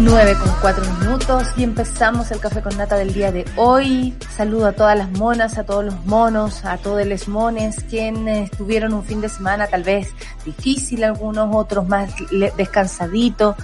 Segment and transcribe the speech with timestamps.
[0.00, 4.16] 9 con 4 minutos y empezamos el café con nata del día de hoy.
[4.34, 8.94] Saludo a todas las monas, a todos los monos, a todos los mones quienes tuvieron
[8.94, 10.08] un fin de semana tal vez
[10.42, 12.14] difícil, algunos otros más
[12.56, 13.56] descansaditos.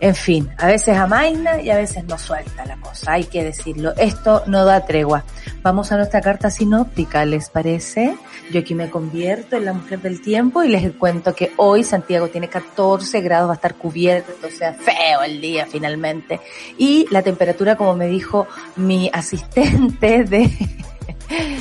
[0.00, 3.94] En fin, a veces amaina y a veces no suelta la cosa, hay que decirlo.
[3.96, 5.24] Esto no da tregua.
[5.62, 8.16] Vamos a nuestra carta sinóptica, ¿les parece?
[8.52, 12.28] Yo aquí me convierto en la mujer del tiempo y les cuento que hoy Santiago
[12.28, 16.40] tiene 14 grados, va a estar cubierto, o sea, feo el día finalmente.
[16.76, 20.50] Y la temperatura, como me dijo mi asistente de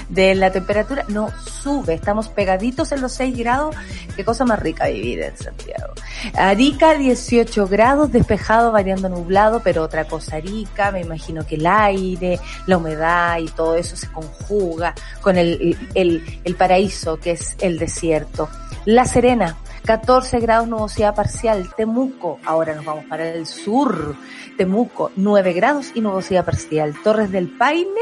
[0.09, 3.75] de la temperatura no sube, estamos pegaditos en los 6 grados,
[4.15, 5.93] qué cosa más rica vivir en Santiago.
[6.35, 12.39] Arica 18 grados, despejado, variando nublado, pero otra cosa Arica, me imagino que el aire,
[12.65, 18.49] la humedad y todo eso se conjuga con el, el paraíso que es el desierto.
[18.85, 19.57] La Serena,
[19.87, 21.69] 14 grados nubosidad parcial.
[21.77, 24.17] Temuco, ahora nos vamos para el sur.
[24.57, 26.93] Temuco, 9 grados y nubosidad parcial.
[27.05, 28.01] Torres del Paine,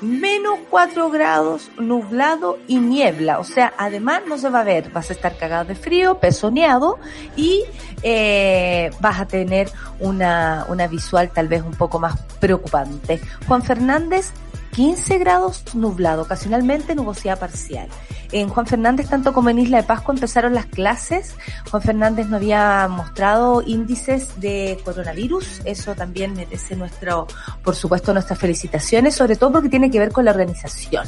[0.00, 3.40] menos 4 grados, nublado y niebla.
[3.40, 7.00] O sea, además no se va a ver, vas a estar cagado de frío, pezoneado
[7.34, 7.64] y
[8.04, 13.20] eh, vas a tener una, una visual tal vez un poco más preocupante.
[13.48, 14.32] Juan Fernández,
[14.78, 17.88] 15 grados nublado, ocasionalmente nubosidad parcial.
[18.30, 21.34] En Juan Fernández, tanto como en Isla de Pascua, empezaron las clases.
[21.68, 25.62] Juan Fernández no había mostrado índices de coronavirus.
[25.64, 27.26] Eso también merece nuestro,
[27.64, 31.04] por supuesto, nuestras felicitaciones, sobre todo porque tiene que ver con la organización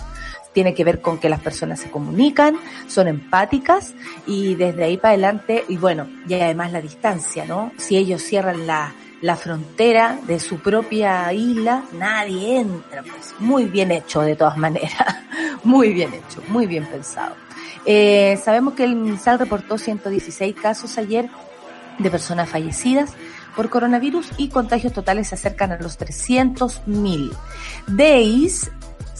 [0.53, 2.56] tiene que ver con que las personas se comunican,
[2.88, 3.94] son empáticas
[4.26, 7.70] y desde ahí para adelante, y bueno, y además la distancia, ¿no?
[7.76, 13.91] Si ellos cierran la, la frontera de su propia isla, nadie entra, pues muy bien
[13.91, 15.16] hecho de todas maneras,
[15.64, 17.34] muy bien hecho, muy bien pensado.
[17.84, 21.28] Eh, sabemos que el MinSal reportó 116 casos ayer
[21.98, 23.14] de personas fallecidas
[23.56, 27.32] por coronavirus y contagios totales se acercan a los 300.000.
[27.88, 28.70] DEIS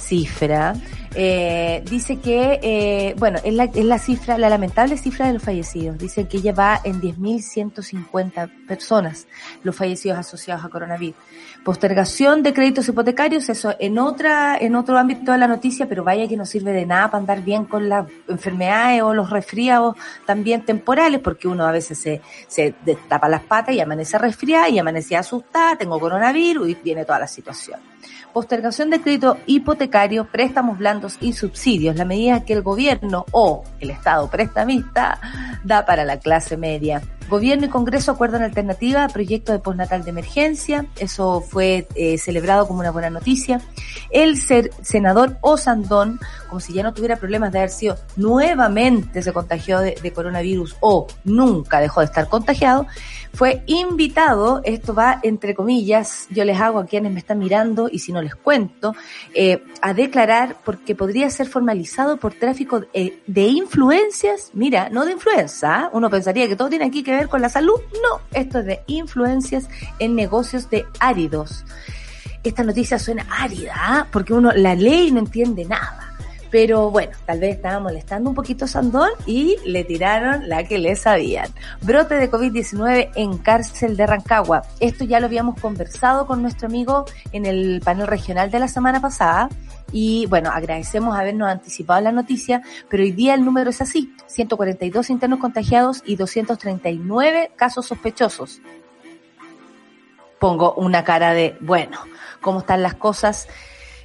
[0.01, 0.75] cifra
[1.15, 5.43] eh, dice que, eh, bueno, es la, es la cifra, la lamentable cifra de los
[5.43, 5.99] fallecidos.
[5.99, 9.27] Dice que ya va en 10.150 personas
[9.65, 11.17] los fallecidos asociados a coronavirus.
[11.65, 16.29] Postergación de créditos hipotecarios, eso en otra, en otro ámbito de la noticia, pero vaya
[16.29, 19.97] que no sirve de nada para andar bien con las enfermedades o los resfriados
[20.27, 24.79] también temporales, porque uno a veces se, se destapa las patas y amanece resfriada y
[24.79, 27.90] amanece asustada, tengo coronavirus y viene toda la situación
[28.33, 33.91] postergación de crédito hipotecario, préstamos blandos y subsidios, la medida que el gobierno o el
[33.91, 35.19] Estado prestamista
[35.65, 37.03] da para la clase media.
[37.31, 40.87] Gobierno y Congreso acuerdan alternativa a proyecto de postnatal de emergencia.
[40.99, 43.61] Eso fue eh, celebrado como una buena noticia.
[44.11, 49.33] El ser, senador Osandón, como si ya no tuviera problemas de haber sido nuevamente se
[49.33, 52.87] contagió de, coronavirus o nunca dejó de estar contagiado,
[53.33, 58.01] fue invitado, esto va entre comillas, yo les hago a quienes me están mirando y
[58.01, 58.97] si no les cuento,
[59.35, 65.13] eh, a declarar porque podría ser formalizado por tráfico de, de influencias, mira, no de
[65.13, 65.91] influenza, ¿ah?
[65.93, 68.83] uno pensaría que todo tiene aquí que ver con la salud, no, esto es de
[68.87, 71.65] influencias en negocios de áridos.
[72.43, 74.07] Esta noticia suena árida, ¿ah?
[74.11, 76.11] porque uno la lee y no entiende nada.
[76.51, 80.97] Pero bueno, tal vez estaba molestando un poquito Sandón y le tiraron la que le
[80.97, 81.49] sabían.
[81.81, 84.63] Brote de COVID-19 en cárcel de Rancagua.
[84.81, 89.01] Esto ya lo habíamos conversado con nuestro amigo en el panel regional de la semana
[89.01, 89.49] pasada.
[89.93, 95.11] Y bueno, agradecemos habernos anticipado la noticia, pero hoy día el número es así, 142
[95.11, 98.61] internos contagiados y 239 casos sospechosos.
[100.39, 101.99] Pongo una cara de, bueno,
[102.41, 103.49] ¿cómo están las cosas?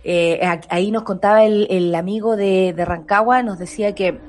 [0.03, 0.39] Eh,
[0.69, 4.19] ahí nos contaba el, amigo de, Rancagua, nos decía que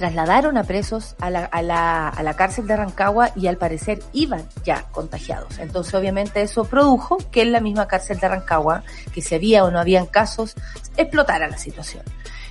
[0.00, 4.02] trasladaron a presos a la, a, la, a la cárcel de Rancagua y al parecer
[4.14, 5.58] iban ya contagiados.
[5.58, 8.82] Entonces obviamente eso produjo que en la misma cárcel de Rancagua,
[9.12, 10.54] que si había o no habían casos,
[10.96, 12.02] explotara la situación.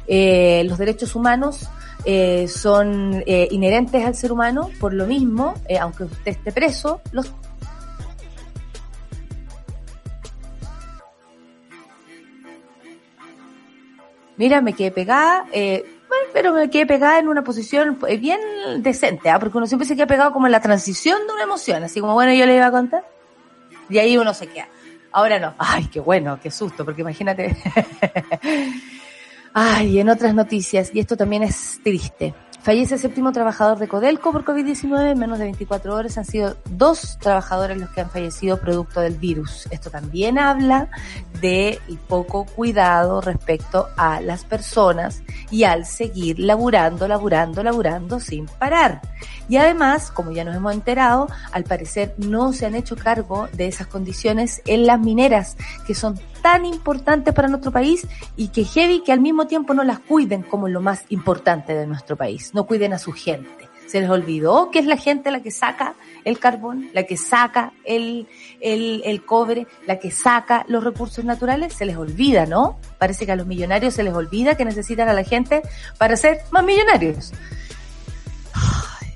[0.06, 1.68] Eh, los derechos humanos
[2.06, 7.02] eh, son eh, inherentes al ser humano, por lo mismo, eh, aunque usted esté preso,
[7.12, 7.34] los
[14.38, 15.99] Mira, me quedé pegada, eh,
[16.34, 18.40] pero me quedé pegada en una posición eh, bien
[18.78, 19.40] decente, ¿ah?
[19.40, 22.14] porque uno siempre se queda pegado como en la transición de una emoción, así como,
[22.14, 23.06] bueno, yo le iba a contar,
[23.90, 24.68] y ahí uno se queda.
[25.12, 27.58] Ahora no, ay, qué bueno, qué susto, porque imagínate.
[29.54, 32.34] ay, en otras noticias, y esto también es triste.
[32.62, 35.12] Fallece el séptimo trabajador de Codelco por COVID-19.
[35.12, 39.16] En menos de 24 horas han sido dos trabajadores los que han fallecido producto del
[39.16, 39.68] virus.
[39.72, 40.90] Esto también habla
[41.40, 41.80] de
[42.10, 49.02] poco cuidado respecto a las personas y al seguir laburando, laburando, laburando sin parar.
[49.48, 53.68] Y además, como ya nos hemos enterado, al parecer no se han hecho cargo de
[53.68, 55.56] esas condiciones en las mineras,
[55.88, 59.84] que son tan importantes para nuestro país y que heavy que al mismo tiempo no
[59.84, 63.70] las cuiden como lo más importante de nuestro país, no cuiden a su gente.
[63.88, 67.74] Se les olvidó que es la gente la que saca el carbón, la que saca
[67.84, 68.28] el,
[68.62, 72.78] el, cobre, la que saca los recursos naturales, se les olvida, ¿no?
[73.00, 75.64] Parece que a los millonarios se les olvida que necesitan a la gente
[75.98, 77.34] para ser más millonarios.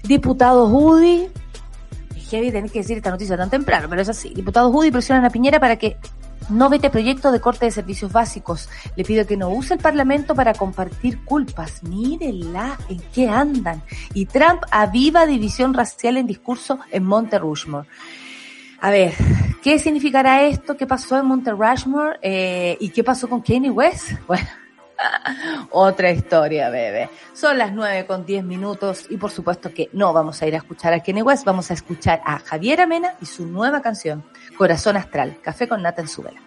[0.01, 1.29] Diputado Judy,
[2.31, 4.33] heavy tener que decir esta noticia tan temprano, pero es así.
[4.33, 5.97] Diputado Judy presionan a Piñera para que
[6.49, 8.69] no vete proyecto de corte de servicios básicos.
[8.95, 11.83] Le pido que no use el Parlamento para compartir culpas.
[11.83, 13.83] Mírenla, en qué andan.
[14.13, 17.87] Y Trump aviva división racial en discurso en Monte Rushmore.
[18.79, 19.13] A ver,
[19.61, 20.75] ¿qué significará esto?
[20.75, 22.19] ¿Qué pasó en Monte Rushmore?
[22.21, 24.11] Eh, ¿Y qué pasó con Kanye West?
[24.27, 24.47] Bueno,
[25.71, 27.09] otra historia, bebé.
[27.33, 30.57] Son las nueve con diez minutos y por supuesto que no vamos a ir a
[30.57, 34.23] escuchar a Kanye West, vamos a escuchar a Javier Amena y su nueva canción,
[34.57, 36.42] Corazón Astral, Café con Nata en su vela.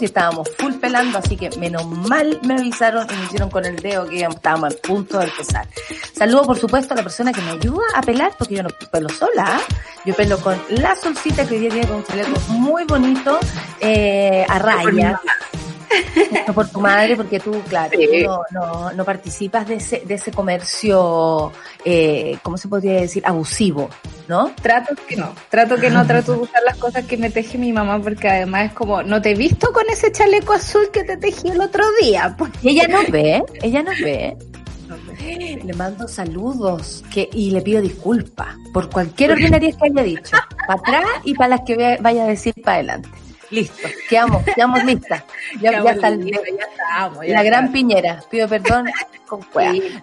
[0.00, 3.76] Y estábamos full pelando, así que menos mal me avisaron y me hicieron con el
[3.76, 5.66] dedo que estábamos al punto de empezar.
[6.12, 9.08] Saludo, por supuesto, a la persona que me ayuda a pelar, porque yo no pelo
[9.08, 9.60] sola, ¿ah?
[10.04, 13.38] yo pelo con la solcita que hoy día tiene un chaleco muy bonito,
[13.80, 15.20] eh, a raya.
[16.46, 20.30] No por tu madre, porque tú, claro, no, no, no, participas de ese, de ese
[20.32, 21.50] comercio,
[21.84, 23.22] eh, ¿cómo se podría decir?
[23.26, 23.88] Abusivo,
[24.28, 24.52] ¿no?
[24.62, 27.72] Trato que no, trato que no, trato de usar las cosas que me teje mi
[27.72, 31.16] mamá, porque además es como, no te he visto con ese chaleco azul que te
[31.16, 32.34] tejí el otro día.
[32.36, 32.52] Pues.
[32.62, 34.36] ella no ve, ella no ve.
[35.64, 40.80] Le mando saludos que, y le pido disculpas por cualquier ordinaria que haya dicho, para
[40.80, 43.08] atrás y para las que vaya a decir para adelante.
[43.50, 45.24] Listo, quedamos, quedamos listas.
[45.60, 48.86] Ya, ya, está la gran piñera, pido perdón
[49.26, 49.40] con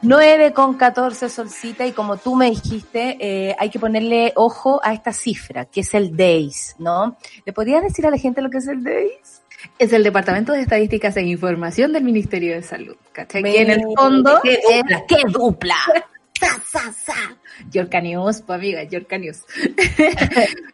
[0.01, 4.93] 9 con 14 solcita y como tú me dijiste, eh, hay que ponerle ojo a
[4.93, 7.17] esta cifra, que es el DAIS, ¿no?
[7.45, 9.41] ¿Le podrías decir a la gente lo que es el DAIS?
[9.79, 12.95] Es el Departamento de Estadísticas e Información del Ministerio de Salud.
[13.11, 13.43] ¿Cachai?
[13.43, 14.39] Que en el fondo...
[14.43, 15.03] ¡Qué dupla!
[15.07, 15.75] ¡Qué dupla!
[16.39, 17.37] ¡Sa, sa, sa!
[17.71, 19.43] Yorka News, pues amiga, Yorka News.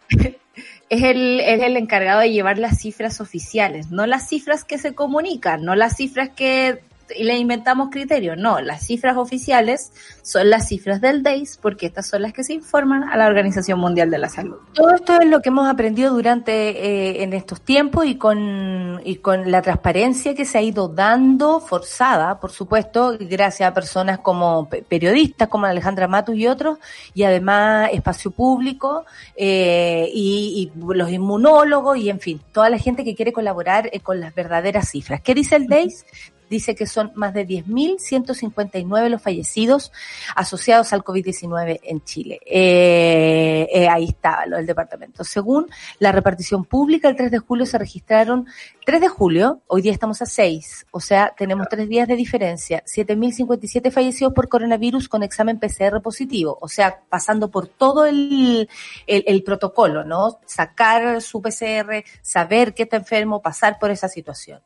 [0.92, 4.94] es el, es el encargado de llevar las cifras oficiales, no las cifras que se
[4.94, 6.82] comunican, no las cifras que
[7.16, 8.38] y le inventamos criterios.
[8.38, 9.92] No, las cifras oficiales
[10.22, 13.80] son las cifras del DAIS porque estas son las que se informan a la Organización
[13.80, 14.58] Mundial de la Salud.
[14.74, 19.18] Todo esto es lo que hemos aprendido durante eh, en estos tiempos y con, y
[19.18, 24.70] con la transparencia que se ha ido dando, forzada, por supuesto, gracias a personas como
[24.70, 26.78] periodistas, como Alejandra Matus y otros,
[27.14, 33.16] y además espacio público eh, y, los inmunólogos y en fin, toda la gente que
[33.16, 35.22] quiere colaborar eh, con las verdaderas cifras.
[35.22, 36.06] ¿Qué dice el DAIS?
[36.52, 39.94] Dice que son más de 10.159 los fallecidos
[40.36, 42.42] asociados al COVID-19 en Chile.
[42.46, 45.24] Eh, eh, ahí estaba lo del departamento.
[45.24, 45.68] Según
[46.00, 48.48] la repartición pública, el 3 de julio se registraron,
[48.86, 52.84] 3 de julio, hoy día estamos a 6, o sea, tenemos tres días de diferencia,
[52.86, 58.68] 7.057 fallecidos por coronavirus con examen PCR positivo, o sea, pasando por todo el,
[59.08, 60.40] el, protocolo, ¿no?
[60.46, 64.60] Sacar su PCR, saber que está enfermo, pasar por esa situación.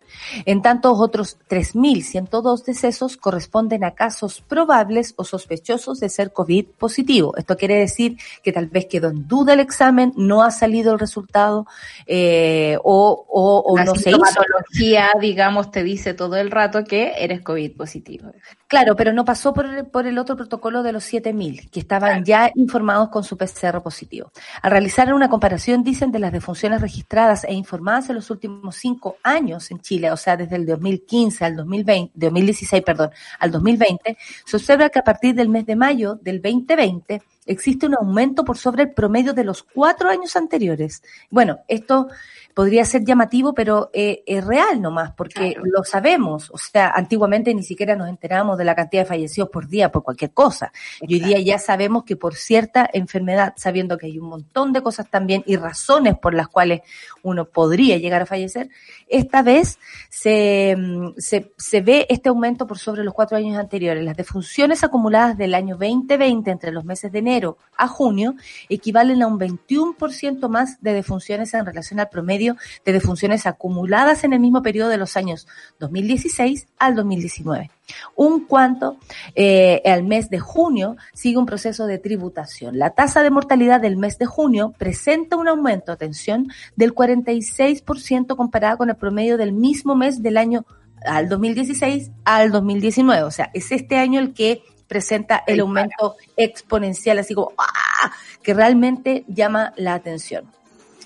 [0.45, 6.65] En tantos otros 3 1.102 decesos corresponden a casos probables o sospechosos de ser COVID
[6.77, 7.35] positivo.
[7.37, 10.99] Esto quiere decir que tal vez quedó en duda el examen, no ha salido el
[10.99, 11.67] resultado
[12.07, 15.19] eh, o, o, no se hizo.
[15.19, 18.31] digamos, te dice todo el rato que eres COVID positivo.
[18.67, 22.23] Claro, pero no pasó por el, por el otro protocolo de los 7.000, que estaban
[22.23, 24.31] ya informados con su PCR positivo.
[24.61, 29.17] Al realizar una comparación, dicen, de las defunciones registradas e informadas en los últimos cinco
[29.23, 34.55] años en Chile, o sea, desde el 2015 al 2020, 2016, perdón, al 2020, se
[34.55, 38.83] observa que a partir del mes de mayo del 2020 existe un aumento por sobre
[38.83, 41.03] el promedio de los cuatro años anteriores.
[41.29, 42.07] Bueno, esto
[42.55, 46.49] podría ser llamativo, pero eh, es real nomás, porque lo sabemos.
[46.51, 50.03] O sea, antiguamente ni siquiera nos enterábamos de la cantidad de fallecidos por día por
[50.03, 50.71] cualquier cosa.
[51.01, 54.81] Y hoy día ya sabemos que por cierta enfermedad, sabiendo que hay un montón de
[54.81, 56.79] cosas también y razones por las cuales
[57.23, 58.69] uno podría llegar a fallecer,
[59.09, 59.77] esta vez
[60.09, 64.01] se, mm, se, se ve este aumento por sobre los cuatro años anteriores.
[64.05, 68.35] Las defunciones acumuladas del año 2020 entre los meses de enero a junio
[68.69, 72.44] equivalen a un 21% más de defunciones en relación al promedio
[72.85, 75.47] de defunciones acumuladas en el mismo periodo de los años
[75.79, 77.71] 2016 al 2019.
[78.15, 78.97] Un cuanto
[79.35, 82.77] eh, al mes de junio sigue un proceso de tributación.
[82.77, 88.77] La tasa de mortalidad del mes de junio presenta un aumento, atención, del 46% comparada
[88.77, 90.65] con el promedio del mismo mes del año
[91.05, 93.23] al 2016 al 2019.
[93.23, 98.11] O sea, es este año el que presenta el aumento exponencial, así como ¡ah!
[98.43, 100.45] que realmente llama la atención.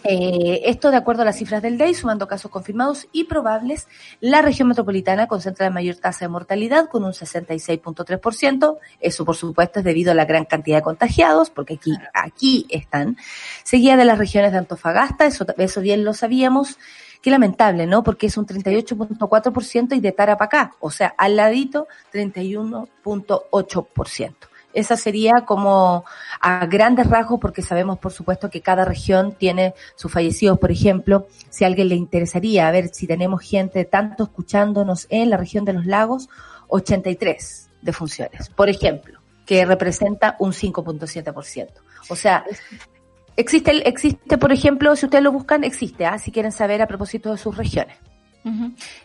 [0.03, 3.87] Eh, esto de acuerdo a las cifras del DEI, sumando casos confirmados y probables,
[4.21, 8.77] la región metropolitana concentra la mayor tasa de mortalidad con un 66.3%.
[9.01, 13.17] Eso, por supuesto, es debido a la gran cantidad de contagiados, porque aquí, aquí están.
[13.63, 16.77] Seguida de las regiones de Antofagasta, eso, eso bien lo sabíamos.
[17.21, 18.01] Qué lamentable, ¿no?
[18.01, 24.48] Porque es un 38.4% y de Tarapacá, o sea, al ladito 31.8%.
[24.73, 26.05] Esa sería como
[26.39, 30.59] a grandes rasgos, porque sabemos, por supuesto, que cada región tiene sus fallecidos.
[30.59, 35.29] Por ejemplo, si a alguien le interesaría, a ver si tenemos gente tanto escuchándonos en
[35.29, 36.29] la región de los lagos,
[36.67, 41.69] 83 defunciones, por ejemplo, que representa un 5.7%.
[42.09, 42.45] O sea,
[43.35, 46.19] existe, existe, por ejemplo, si ustedes lo buscan, existe, ¿ah?
[46.19, 47.97] si quieren saber a propósito de sus regiones.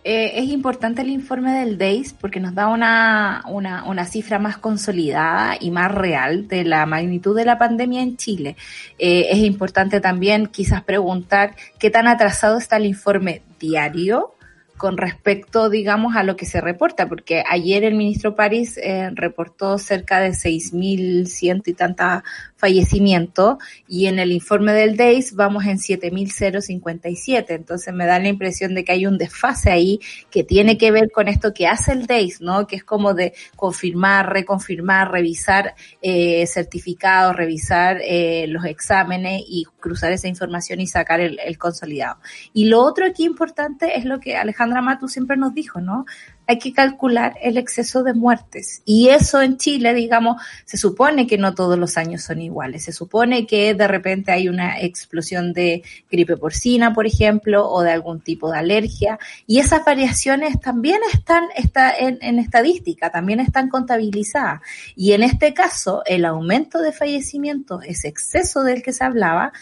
[0.04, 4.58] Eh, es importante el informe del DAIS porque nos da una, una, una, cifra más
[4.58, 8.56] consolidada y más real de la magnitud de la pandemia en Chile.
[8.98, 14.34] Eh, es importante también quizás preguntar qué tan atrasado está el informe diario
[14.76, 19.78] con respecto, digamos, a lo que se reporta, porque ayer el ministro París eh, reportó
[19.78, 22.22] cerca de 6.100 y tantas
[22.56, 27.44] fallecimientos y en el informe del DAIS vamos en 7.057.
[27.50, 30.00] Entonces me da la impresión de que hay un desfase ahí
[30.30, 32.66] que tiene que ver con esto que hace el DAIS, ¿no?
[32.66, 40.12] Que es como de confirmar, reconfirmar, revisar eh, certificados, revisar eh, los exámenes y cruzar
[40.12, 42.18] esa información y sacar el, el consolidado.
[42.52, 46.04] Y lo otro aquí importante es lo que Alejandra Matu siempre nos dijo, ¿no?
[46.46, 48.82] hay que calcular el exceso de muertes.
[48.84, 52.84] Y eso en Chile, digamos, se supone que no todos los años son iguales.
[52.84, 57.92] Se supone que de repente hay una explosión de gripe porcina, por ejemplo, o de
[57.92, 59.18] algún tipo de alergia.
[59.46, 64.60] Y esas variaciones también están está en, estadística, también están contabilizadas.
[64.96, 69.52] Y en este caso, el aumento de fallecimientos, ese exceso del que se hablaba,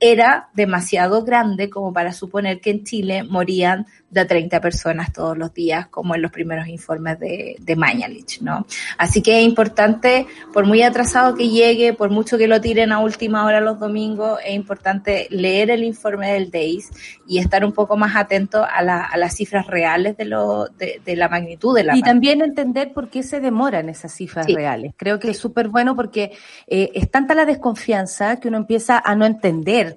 [0.00, 5.54] era demasiado grande como para suponer que en Chile morían de 30 personas todos los
[5.54, 8.66] días, como en los primeros informes de, de Mañalich, ¿no?
[8.98, 12.98] Así que es importante, por muy atrasado que llegue, por mucho que lo tiren a
[12.98, 16.90] última hora los domingos, es importante leer el informe del DEIS
[17.28, 21.00] y estar un poco más atento a, la, a las cifras reales de, lo, de,
[21.04, 24.54] de, la magnitud de la Y también entender por qué se demoran esas cifras sí.
[24.54, 24.94] reales.
[24.96, 26.32] Creo que es súper bueno porque
[26.66, 29.89] eh, es tanta la desconfianza que uno empieza a no entender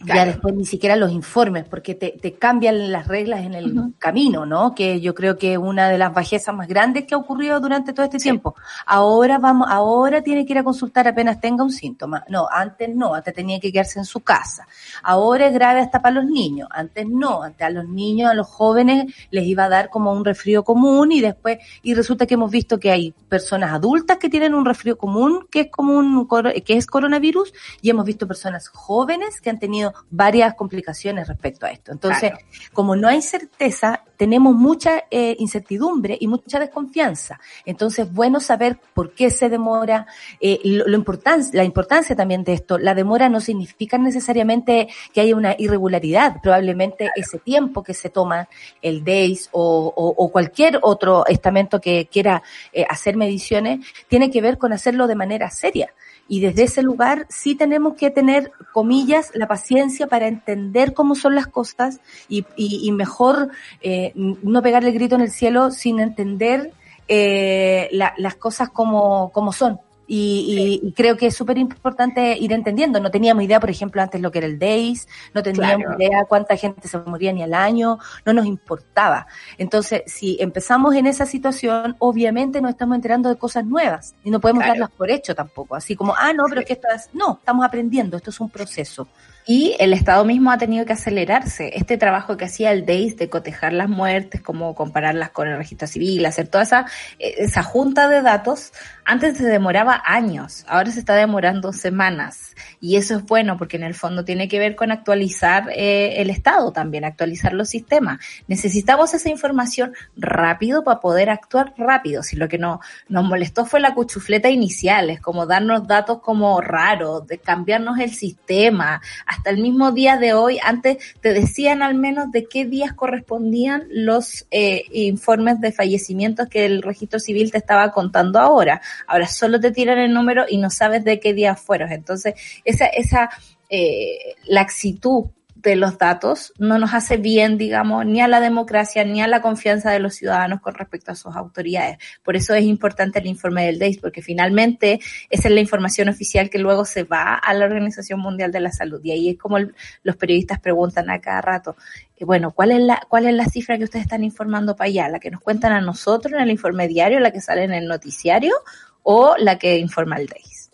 [0.00, 0.20] Claro.
[0.20, 3.82] Ya después ni siquiera los informes, porque te, te cambian las reglas en el uh
[3.82, 3.94] -huh.
[3.98, 4.72] camino, ¿no?
[4.72, 7.92] Que yo creo que es una de las bajezas más grandes que ha ocurrido durante
[7.92, 8.24] todo este sí.
[8.24, 8.54] tiempo.
[8.86, 12.24] Ahora vamos, ahora tiene que ir a consultar apenas tenga un síntoma.
[12.28, 14.68] No, antes no, antes tenía que quedarse en su casa.
[15.02, 16.68] Ahora es grave hasta para los niños.
[16.70, 20.24] Antes no, antes a los niños, a los jóvenes les iba a dar como un
[20.24, 24.54] resfrío común y después, y resulta que hemos visto que hay personas adultas que tienen
[24.54, 26.28] un resfrío común que es como un,
[26.64, 31.70] que es coronavirus y hemos visto personas jóvenes que han tenido varias complicaciones respecto a
[31.70, 31.92] esto.
[31.92, 32.46] Entonces, claro.
[32.72, 37.38] como no hay certeza, tenemos mucha eh, incertidumbre y mucha desconfianza.
[37.64, 40.06] Entonces, bueno saber por qué se demora,
[40.40, 41.04] eh, lo, lo
[41.52, 42.78] la importancia también de esto.
[42.78, 46.40] La demora no significa necesariamente que haya una irregularidad.
[46.42, 47.12] Probablemente claro.
[47.16, 48.48] ese tiempo que se toma
[48.82, 54.40] el DAIS o, o, o cualquier otro estamento que quiera eh, hacer mediciones tiene que
[54.40, 55.92] ver con hacerlo de manera seria.
[56.28, 61.34] Y desde ese lugar sí tenemos que tener, comillas, la paciencia para entender cómo son
[61.34, 66.00] las cosas y, y, y mejor eh, no pegarle el grito en el cielo sin
[66.00, 66.72] entender
[67.08, 69.80] eh, la, las cosas como, como son.
[70.10, 72.98] Y, y, y, creo que es súper importante ir entendiendo.
[72.98, 76.02] No teníamos idea, por ejemplo, antes lo que era el DAYS, no teníamos claro.
[76.02, 79.26] idea cuánta gente se moría ni al año, no nos importaba.
[79.58, 84.40] Entonces, si empezamos en esa situación, obviamente nos estamos enterando de cosas nuevas y no
[84.40, 84.80] podemos claro.
[84.80, 85.74] darlas por hecho tampoco.
[85.74, 87.10] Así como, ah, no, pero es que esto es...
[87.12, 89.08] No, estamos aprendiendo, esto es un proceso.
[89.50, 91.70] Y el Estado mismo ha tenido que acelerarse.
[91.74, 95.88] Este trabajo que hacía el DEIS de cotejar las muertes, como compararlas con el registro
[95.88, 96.84] civil, hacer toda esa,
[97.18, 98.74] esa junta de datos,
[99.06, 102.54] antes se demoraba años, ahora se está demorando semanas.
[102.78, 106.28] Y eso es bueno porque en el fondo tiene que ver con actualizar eh, el
[106.28, 108.20] Estado también, actualizar los sistemas.
[108.48, 112.22] Necesitamos esa información rápido para poder actuar rápido.
[112.22, 116.60] Si lo que no, nos molestó fue la cuchufleta inicial, es como darnos datos como
[116.60, 119.00] raros, de cambiarnos el sistema,
[119.44, 124.46] el mismo día de hoy, antes te decían al menos de qué días correspondían los
[124.50, 128.80] eh, informes de fallecimientos que el registro civil te estaba contando ahora.
[129.06, 131.92] Ahora solo te tiran el número y no sabes de qué días fueron.
[131.92, 133.30] Entonces, esa, esa
[133.70, 135.26] eh, laxitud
[135.60, 139.42] de los datos no nos hace bien, digamos, ni a la democracia ni a la
[139.42, 141.98] confianza de los ciudadanos con respecto a sus autoridades.
[142.22, 146.48] Por eso es importante el informe del DEIS, porque finalmente esa es la información oficial
[146.48, 149.00] que luego se va a la Organización Mundial de la Salud.
[149.02, 151.76] Y ahí es como los periodistas preguntan a cada rato,
[152.16, 155.08] eh, bueno, ¿cuál es, la, ¿cuál es la cifra que ustedes están informando para allá?
[155.08, 157.88] ¿La que nos cuentan a nosotros en el informe diario, la que sale en el
[157.88, 158.54] noticiario
[159.02, 160.67] o la que informa el DEIS?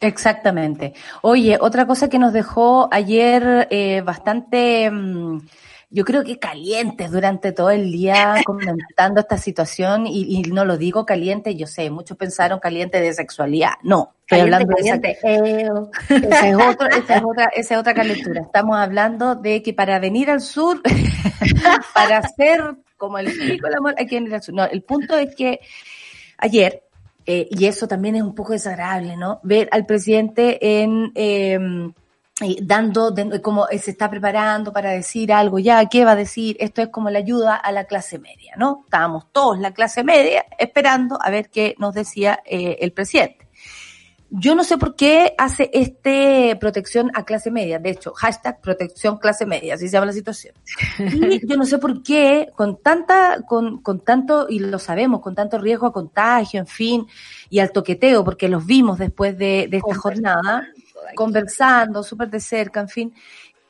[0.00, 0.94] Exactamente.
[1.20, 5.40] Oye, otra cosa que nos dejó ayer eh, bastante, mmm,
[5.90, 10.78] yo creo que calientes durante todo el día comentando esta situación y, y, no lo
[10.78, 13.72] digo caliente, yo sé, muchos pensaron caliente de sexualidad.
[13.82, 15.18] No, estoy caliente, hablando caliente.
[15.22, 18.40] de esa, esa, es otro, esa, es otra, esa es otra calentura.
[18.40, 20.80] Estamos hablando de que para venir al sur,
[21.94, 24.54] para hacer como el pico el amor, hay que venir al sur.
[24.54, 25.60] No, el punto es que
[26.38, 26.84] ayer
[27.26, 29.40] eh, y eso también es un poco desagradable, ¿no?
[29.42, 31.58] Ver al presidente en, eh,
[32.62, 36.56] dando, como se está preparando para decir algo, ya, ¿qué va a decir?
[36.60, 38.82] Esto es como la ayuda a la clase media, ¿no?
[38.84, 43.39] Estábamos todos la clase media esperando a ver qué nos decía eh, el presidente.
[44.32, 49.18] Yo no sé por qué hace este protección a clase media, de hecho, hashtag protección
[49.18, 50.54] clase media, así se llama la situación.
[50.98, 55.34] Y yo no sé por qué, con tanta, con, con tanto, y lo sabemos, con
[55.34, 57.06] tanto riesgo a contagio, en fin,
[57.48, 60.68] y al toqueteo, porque los vimos después de, de esta jornada,
[61.16, 63.14] conversando súper de cerca, en fin.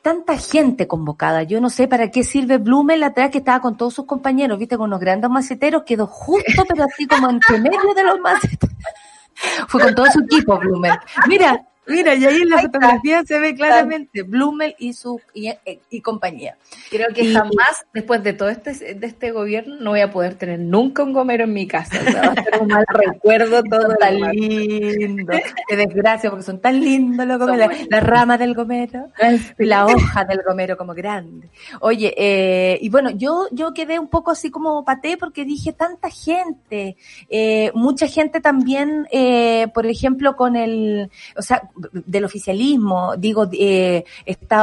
[0.02, 1.42] Tanta gente convocada.
[1.42, 4.76] Yo no sé para qué sirve Blumel atrás que estaba con todos sus compañeros, viste,
[4.76, 8.76] con los grandes maceteros, quedó justo, pero así como entre medio de los maceteros.
[9.68, 10.98] Fue con todo su equipo, Blumel.
[11.26, 16.00] Mira, Mira, y ahí en la fotografía se ve claramente Blumel y su eh, y,
[16.00, 16.56] compañía.
[16.90, 20.58] Creo que jamás, después de todo este de este gobierno, no voy a poder tener
[20.58, 21.98] nunca un gomero en mi casa.
[22.00, 23.94] O sea, va a ser un mal recuerdo todo.
[23.96, 25.32] Tan lindo.
[25.68, 27.76] Qué desgracia, porque son tan lindos los gomeros.
[27.88, 29.08] La, rama del gomero,
[29.58, 31.48] la hoja del gomero como grande.
[31.80, 36.08] Oye, eh, y bueno, yo, yo quedé un poco así como paté porque dije tanta
[36.10, 36.96] gente,
[37.28, 44.04] eh, mucha gente también, eh, por ejemplo, con el, o sea, del oficialismo, digo, eh,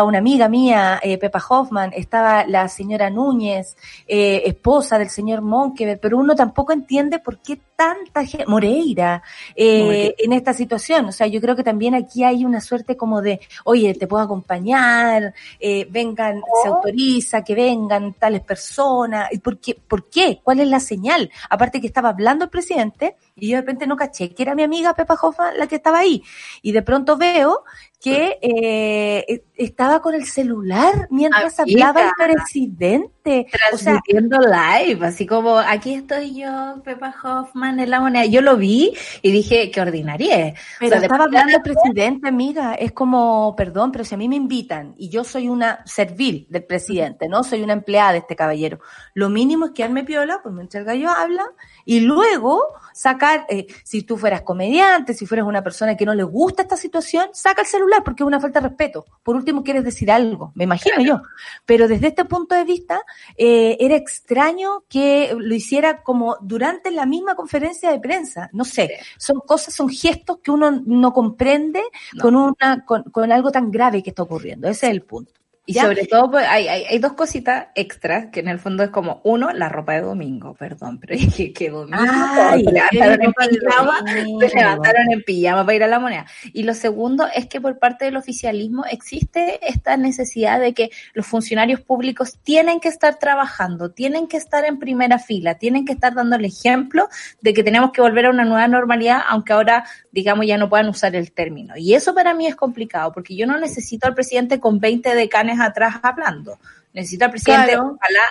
[0.05, 3.75] una amiga mía, eh, Pepa Hoffman, estaba la señora Núñez,
[4.07, 9.21] eh, esposa del señor Monkever, pero uno tampoco entiende por qué tanta gente, Moreira,
[9.55, 11.05] eh, en esta situación.
[11.05, 14.23] O sea, yo creo que también aquí hay una suerte como de, oye, te puedo
[14.23, 16.75] acompañar, eh, vengan, se oh.
[16.75, 19.29] autoriza que vengan tales personas.
[19.43, 19.75] ¿Por qué?
[19.75, 20.39] ¿Por qué?
[20.43, 21.29] ¿Cuál es la señal?
[21.51, 24.63] Aparte que estaba hablando el presidente y yo de repente no caché que era mi
[24.63, 26.23] amiga Pepa Hoffman la que estaba ahí.
[26.63, 27.63] Y de pronto veo
[27.99, 33.47] que eh, e, estaba con el celular mientras hablaba el presidente.
[33.51, 38.25] Transmitiendo live, así como aquí estoy yo, Pepa Hoffman en la moneda.
[38.25, 40.53] Yo lo vi y dije, qué ordinaria.
[40.79, 42.75] Pero estaba hablando el presidente, amiga.
[42.75, 46.63] Es como, perdón, pero si a mí me invitan y yo soy una servil del
[46.63, 47.43] presidente, ¿no?
[47.43, 48.79] Soy una empleada de este caballero.
[49.13, 51.45] Lo mínimo es que quedarme piola, pues mientras el gallo habla,
[51.83, 52.63] y luego
[52.97, 56.75] sacar, eh, si tú fueras comediante, si fueras una persona que no le gusta esta
[56.75, 59.05] situación, saca el celular porque es una falta de respeto.
[59.21, 61.21] Por último, quieres decir algo, me imagino yo.
[61.65, 63.01] Pero desde este punto de vista,
[63.37, 68.49] eh, era extraño que lo hiciera como durante la misma conferencia de prensa.
[68.51, 71.83] No sé, son cosas, son gestos que uno no comprende
[72.19, 74.67] con una, con, con algo tan grave que está ocurriendo.
[74.67, 75.33] Ese es el punto.
[75.69, 78.89] Y sobre todo, pues, hay, hay, hay, dos cositas extras que en el fondo es
[78.89, 83.33] como, uno, la ropa de domingo, perdón, pero es que, domingo, Ay, se levantaron en
[83.33, 86.25] pijama, se levantaron en pijama para ir a la moneda.
[86.53, 91.27] Y lo segundo es que por parte del oficialismo existe esta necesidad de que los
[91.27, 96.13] funcionarios públicos tienen que estar trabajando, tienen que estar en primera fila, tienen que estar
[96.13, 97.09] dando el ejemplo
[97.41, 100.87] de que tenemos que volver a una nueva normalidad, aunque ahora, digamos, ya no puedan
[100.87, 101.73] usar el término.
[101.75, 105.56] Y eso para mí es complicado, porque yo no necesito al presidente con 20 decanes
[105.59, 106.59] atrás hablando.
[106.93, 107.77] Necesita al presidente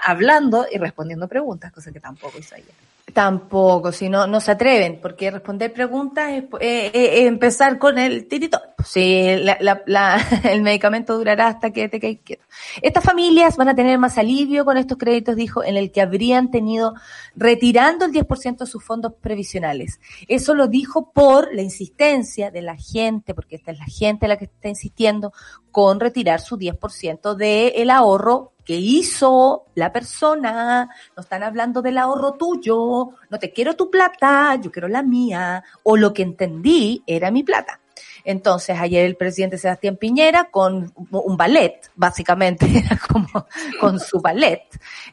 [0.04, 2.74] hablando y respondiendo preguntas, cosa que tampoco hizo ayer.
[3.12, 8.26] Tampoco, si no, no se atreven, porque responder preguntas es, eh, eh, empezar con el
[8.26, 8.60] tirito.
[8.84, 12.44] Sí, la, el medicamento durará hasta que te caigas quieto.
[12.82, 16.50] Estas familias van a tener más alivio con estos créditos, dijo, en el que habrían
[16.50, 16.94] tenido
[17.36, 20.00] retirando el 10% de sus fondos previsionales.
[20.26, 24.36] Eso lo dijo por la insistencia de la gente, porque esta es la gente la
[24.36, 25.32] que está insistiendo
[25.70, 30.90] con retirar su 10% del ahorro que hizo la persona.
[31.16, 33.10] No están hablando del ahorro tuyo.
[33.30, 35.62] No te quiero tu plata, yo quiero la mía.
[35.84, 37.80] O lo que entendí era mi plata.
[38.26, 42.66] Entonces, ayer el presidente Sebastián Piñera, con un ballet, básicamente,
[43.08, 43.46] como
[43.80, 44.64] con su ballet,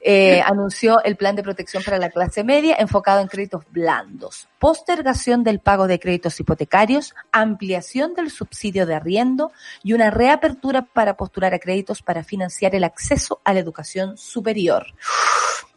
[0.01, 5.43] eh, anunció el plan de protección para la clase media enfocado en créditos blandos, postergación
[5.43, 9.51] del pago de créditos hipotecarios, ampliación del subsidio de arriendo
[9.83, 14.87] y una reapertura para postular a créditos para financiar el acceso a la educación superior.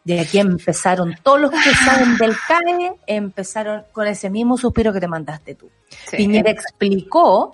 [0.07, 5.01] De aquí empezaron todos los que saben del CAE, empezaron con ese mismo suspiro que
[5.01, 5.69] te mandaste tú.
[6.12, 7.53] Piñera explicó,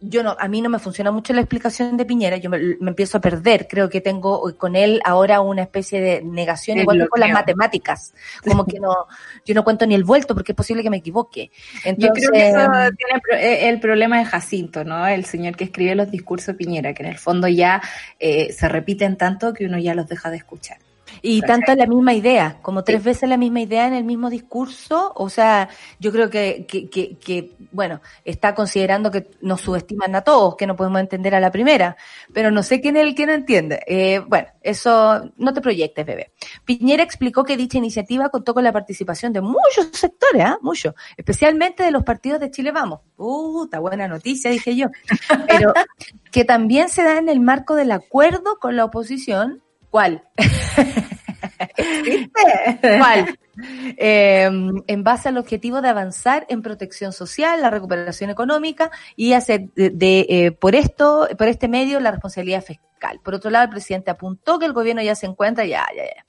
[0.00, 3.18] yo no, a mí no me funciona mucho la explicación de Piñera, yo me, empiezo
[3.18, 7.18] a perder, creo que tengo con él ahora una especie de negación, igual que con
[7.18, 8.14] las matemáticas,
[8.46, 8.94] como que no,
[9.44, 11.50] yo no cuento ni el vuelto porque es posible que me equivoque.
[11.84, 15.08] Entonces, yo creo que eso tiene eh, el problema de Jacinto, ¿no?
[15.08, 17.82] El señor que escribe los discursos de Piñera, que en el fondo ya
[18.20, 20.78] eh, se repiten tanto que uno ya los deja de escuchar.
[21.22, 25.12] Y tanto la misma idea, como tres veces la misma idea en el mismo discurso,
[25.14, 30.22] o sea, yo creo que, que, que, que, bueno, está considerando que nos subestiman a
[30.22, 31.96] todos, que no podemos entender a la primera,
[32.32, 33.80] pero no sé quién es el que no entiende.
[33.86, 36.32] Eh, bueno, eso no te proyectes, bebé.
[36.64, 40.58] Piñera explicó que dicha iniciativa contó con la participación de muchos sectores, ¿ah?
[40.62, 43.00] Muchos, especialmente de los partidos de Chile Vamos.
[43.16, 44.88] Puta, buena noticia, dije yo.
[45.48, 45.72] Pero
[46.30, 49.62] que también se da en el marco del acuerdo con la oposición.
[49.90, 50.22] ¿Cuál?
[52.98, 53.38] ¿Cuál?
[53.98, 54.48] Eh,
[54.86, 59.90] en base al objetivo de avanzar en protección social, la recuperación económica y hacer de,
[59.90, 63.20] de eh, por esto, por este medio, la responsabilidad fiscal.
[63.22, 66.24] Por otro lado, el presidente apuntó que el gobierno ya se encuentra, ya, ya, ya.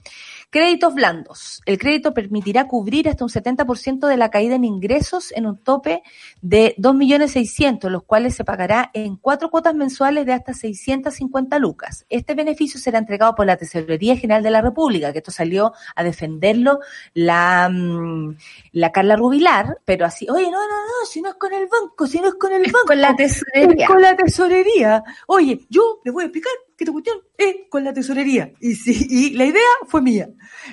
[0.52, 1.62] Créditos blandos.
[1.66, 6.04] El crédito permitirá cubrir hasta un 70% de la caída en ingresos en un tope
[6.42, 12.06] de 2.600.000, los cuales se pagará en cuatro cuotas mensuales de hasta 650 lucas.
[12.10, 16.04] Este beneficio será entregado por la Tesorería General de la República, que esto salió a
[16.04, 16.80] defenderlo
[17.14, 18.36] la, mm,
[18.74, 22.06] la Carla Rubilar, pero así, oye, no, no, no, si no es con el banco,
[22.08, 22.88] si no es con el banco.
[22.88, 23.86] con la tesorería.
[23.86, 25.02] Es con la tesorería.
[25.28, 26.52] Oye, yo le voy a explicar
[26.82, 28.52] que esta cuestión es con la tesorería.
[28.60, 30.30] Y, sí, y la idea fue mía.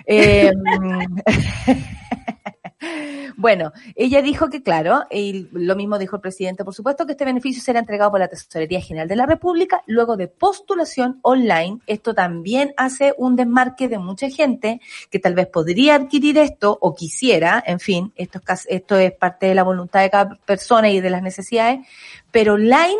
[0.06, 0.50] Eh,
[3.36, 7.26] bueno, ella dijo que, claro, y lo mismo dijo el presidente, por supuesto, que este
[7.26, 11.80] beneficio será entregado por la Tesorería General de la República luego de postulación online.
[11.86, 16.94] Esto también hace un desmarque de mucha gente que tal vez podría adquirir esto o
[16.94, 21.02] quisiera, en fin, esto es, esto es parte de la voluntad de cada persona y
[21.02, 21.86] de las necesidades,
[22.30, 22.96] pero online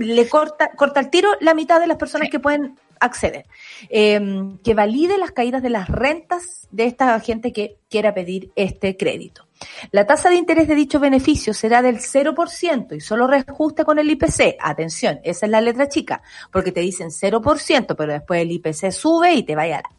[0.00, 3.46] le corta, corta el tiro la mitad de las personas que pueden acceder.
[3.88, 4.20] Eh,
[4.62, 9.46] que valide las caídas de las rentas de esta gente que quiera pedir este crédito.
[9.90, 14.10] La tasa de interés de dicho beneficio será del 0% y solo reajuste con el
[14.10, 14.56] IPC.
[14.58, 19.34] Atención, esa es la letra chica, porque te dicen 0%, pero después el IPC sube
[19.34, 19.90] y te vaya a la...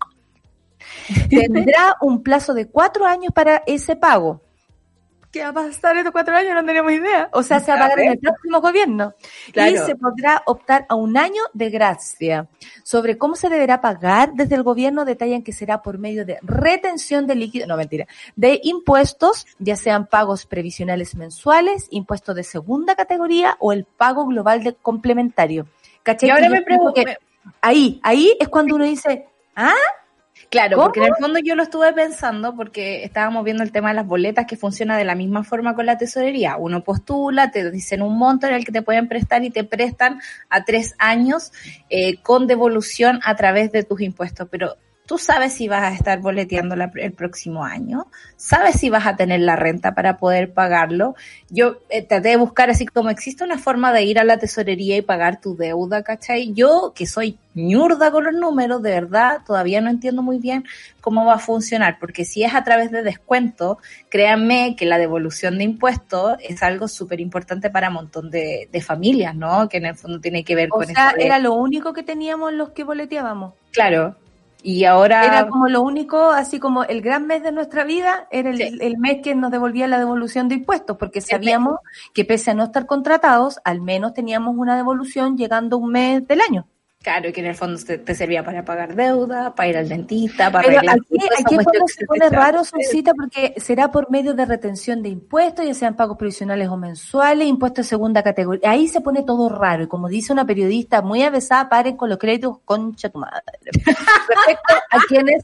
[1.30, 4.42] Tendrá un plazo de cuatro años para ese pago
[5.32, 6.54] ¿qué va a pasar estos cuatro años?
[6.54, 7.30] No tenemos idea.
[7.34, 9.14] O sea, se va a pagar en el próximo gobierno.
[9.52, 9.72] Claro.
[9.72, 12.48] Y se podrá optar a un año de gracia.
[12.84, 17.28] Sobre cómo se deberá pagar desde el gobierno, detallan que será por medio de retención
[17.28, 23.56] de líquido, no mentira, de impuestos, ya sean pagos previsionales mensuales, impuestos de segunda categoría
[23.60, 25.68] o el pago global de complementario.
[26.04, 26.30] ¿Cachai?
[26.30, 27.02] Y ahora me pregunto,
[27.62, 29.74] ahí, ahí es cuando uno dice, ¿ah?
[30.50, 33.96] Claro, porque en el fondo yo lo estuve pensando porque estábamos viendo el tema de
[33.96, 36.58] las boletas que funciona de la misma forma con la tesorería.
[36.58, 40.20] Uno postula, te dicen un monto en el que te pueden prestar y te prestan
[40.50, 41.52] a tres años
[41.90, 44.48] eh, con devolución a través de tus impuestos.
[44.50, 49.06] Pero tú sabes si vas a estar boleteando la, el próximo año, sabes si vas
[49.06, 51.16] a tener la renta para poder pagarlo.
[51.50, 54.98] Yo eh, traté de buscar así como existe una forma de ir a la tesorería
[54.98, 56.54] y pagar tu deuda, ¿cachai?
[56.54, 60.64] Yo, que soy ñurda con los números, de verdad, todavía no entiendo muy bien
[61.02, 65.58] cómo va a funcionar, porque si es a través de descuento, créanme que la devolución
[65.58, 69.68] de impuestos es algo súper importante para un montón de, de, familias, ¿no?
[69.68, 71.18] Que en el fondo tiene que ver o con sea, eso.
[71.20, 73.54] era lo único que teníamos los que boleteábamos.
[73.72, 74.16] Claro,
[74.64, 75.26] y ahora...
[75.26, 78.78] Era como lo único, así como el gran mes de nuestra vida, era el, sí.
[78.82, 81.76] el mes que nos devolvía la devolución de impuestos, porque sabíamos
[82.14, 86.42] que pese a no estar contratados, al menos teníamos una devolución llegando un mes del
[86.42, 86.68] año.
[87.02, 90.52] Claro, que en el fondo te, te, servía para pagar deuda, para ir al dentista,
[90.52, 94.46] para Pero arreglar aquí, aquí cuando se pone raro, Soncita, porque será por medio de
[94.46, 98.70] retención de impuestos, ya sean pagos provisionales o mensuales, impuestos de segunda categoría.
[98.70, 102.20] Ahí se pone todo raro, y como dice una periodista muy avesada, paren con los
[102.20, 103.42] créditos, concha tu madre.
[103.74, 105.44] Respecto a quienes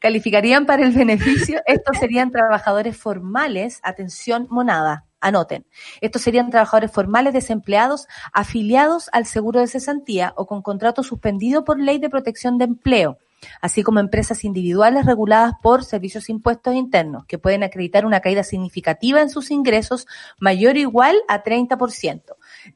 [0.00, 5.66] calificarían para el beneficio, estos serían trabajadores formales, atención monada, Anoten.
[6.00, 11.80] Estos serían trabajadores formales desempleados afiliados al seguro de cesantía o con contrato suspendido por
[11.80, 13.18] ley de protección de empleo,
[13.60, 19.20] así como empresas individuales reguladas por servicios impuestos internos, que pueden acreditar una caída significativa
[19.20, 20.06] en sus ingresos
[20.38, 22.22] mayor o igual a 30%.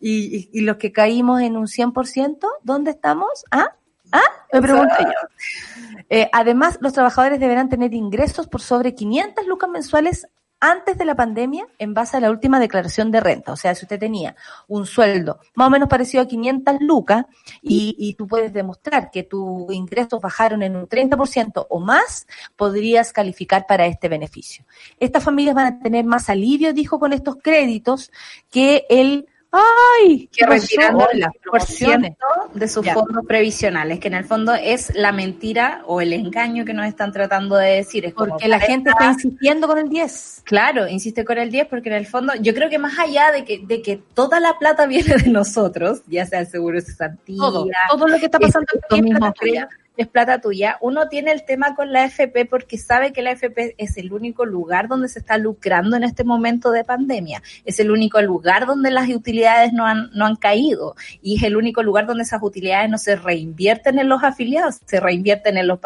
[0.01, 3.45] Y, y, y los que caímos en un 100%, ¿dónde estamos?
[3.51, 3.77] ¿Ah?
[4.13, 4.21] ¿Ah?
[4.53, 5.29] Me pregunto yo.
[6.11, 10.29] Eh, además, los trabajadores deberán tener ingresos por sobre 500 lucas mensuales
[10.63, 13.53] antes de la pandemia en base a la última declaración de renta.
[13.53, 14.37] O sea, si usted tenía
[14.69, 17.27] un sueldo más o menos parecido a 500 lucas
[17.61, 23.67] y, tú puedes demostrar que tus ingresos bajaron en un 30% o más, podrías calificar
[23.67, 24.65] para este beneficio.
[25.01, 28.13] Estas familias van a tener más alivio, dijo, con estos créditos
[28.49, 30.31] que el ¡Ay!
[30.33, 32.17] Que retirando el por ciento
[32.55, 32.95] de sus ya.
[32.95, 37.13] fondos previsionales, que en el fondo es la mentira o el engaño que nos están
[37.13, 38.07] tratando de decir.
[38.07, 40.43] Es porque la gente está insistiendo con el 10.
[40.45, 43.45] Claro, insiste con el 10 porque en el fondo yo creo que más allá de
[43.45, 47.37] que, de que toda la plata viene de nosotros, ya sea el seguro de cesantía,
[47.37, 49.35] todo, todo lo que está pasando es, mismo,
[49.97, 50.79] es plata tuya.
[50.81, 54.45] Uno tiene el tema con la FP porque sabe que la FP es el único
[54.45, 57.43] lugar donde se está lucrando en este momento de pandemia.
[57.65, 61.57] Es el único lugar donde las utilidades no han, no han caído y es el
[61.57, 65.79] único lugar donde esas utilidades no se reinvierten en los afiliados, se reinvierten en los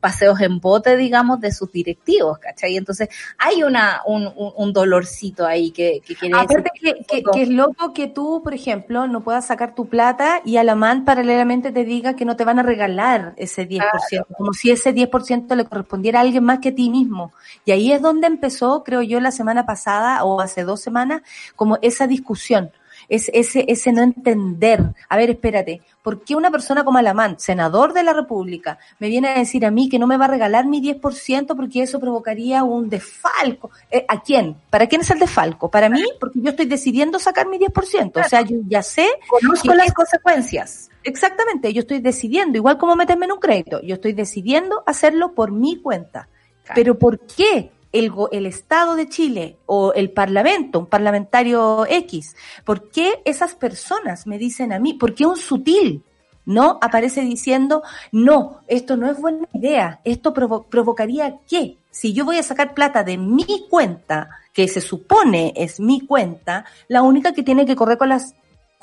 [0.00, 2.76] paseos en bote, digamos, de sus directivos, ¿cachai?
[2.76, 7.92] Entonces hay una, un, dolorcito ahí que, que quiere Aparte que, que, que, es loco
[7.92, 11.84] que tú, por ejemplo, no puedas sacar tu plata y a la man paralelamente te
[11.84, 16.18] diga que no te van a regalar ese 10%, como si ese 10% le correspondiera
[16.18, 17.32] a alguien más que a ti mismo.
[17.64, 21.22] Y ahí es donde empezó, creo yo, la semana pasada o hace dos semanas,
[21.56, 22.70] como esa discusión
[23.08, 24.94] es ese, ese no entender.
[25.08, 29.28] A ver, espérate, ¿por qué una persona como Alamán, senador de la República, me viene
[29.28, 32.64] a decir a mí que no me va a regalar mi 10% porque eso provocaría
[32.64, 33.70] un desfalco?
[33.90, 34.56] Eh, ¿A quién?
[34.70, 35.70] ¿Para quién es el desfalco?
[35.70, 36.04] ¿Para mí?
[36.20, 38.24] Porque yo estoy decidiendo sacar mi 10%.
[38.24, 39.08] O sea, yo ya sé.
[39.28, 40.90] Conozco las consecuencias.
[41.04, 45.52] Exactamente, yo estoy decidiendo, igual como meterme en un crédito, yo estoy decidiendo hacerlo por
[45.52, 46.28] mi cuenta.
[46.74, 47.70] Pero ¿por qué?
[47.94, 54.26] El, el Estado de Chile o el Parlamento, un parlamentario X, ¿por qué esas personas
[54.26, 54.94] me dicen a mí?
[54.94, 56.02] ¿Por qué un sutil?
[56.46, 56.78] ¿no?
[56.82, 61.78] Aparece diciendo, no, esto no es buena idea, esto provocaría qué?
[61.90, 66.66] Si yo voy a sacar plata de mi cuenta, que se supone es mi cuenta,
[66.88, 68.34] la única que tiene que correr con las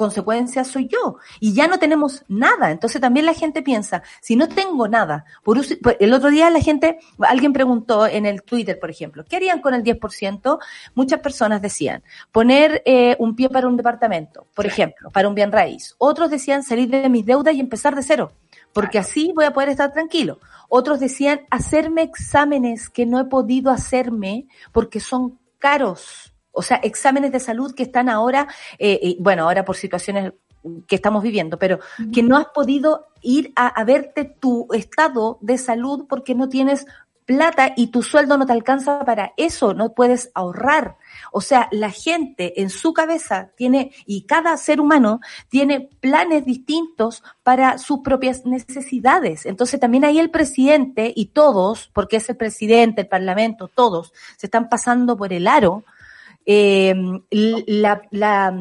[0.02, 1.18] consecuencia soy yo.
[1.40, 2.72] Y ya no tenemos nada.
[2.72, 5.60] Entonces también la gente piensa, si no tengo nada, por
[6.00, 9.76] el otro día la gente, alguien preguntó en el Twitter, por ejemplo, ¿qué harían con
[9.76, 10.58] el 10%?
[10.96, 15.52] Muchas personas decían, poner eh, un pie para un departamento, por ejemplo, para un bien
[15.52, 15.94] raíz.
[16.00, 18.32] Otros decían salir de mis deudas y empezar de cero,
[18.74, 20.40] porque así voy a poder estar tranquilo.
[20.68, 27.32] Otros decían hacerme exámenes que no he podido hacerme porque son caros o sea, exámenes
[27.32, 30.34] de salud que están ahora, eh, bueno, ahora por situaciones
[30.88, 31.80] que estamos viviendo, pero
[32.14, 36.86] que no has podido ir a, a, verte tu estado de salud porque no tienes
[37.26, 40.98] plata y tu sueldo no te alcanza para eso, no puedes ahorrar.
[41.32, 47.24] O sea, la gente en su cabeza tiene, y cada ser humano tiene planes distintos
[47.44, 49.46] para sus propias necesidades.
[49.46, 54.48] Entonces también ahí el presidente y todos, porque es el presidente, el parlamento, todos, se
[54.48, 55.84] están pasando por el aro
[56.46, 56.96] eh,
[57.30, 58.56] la, la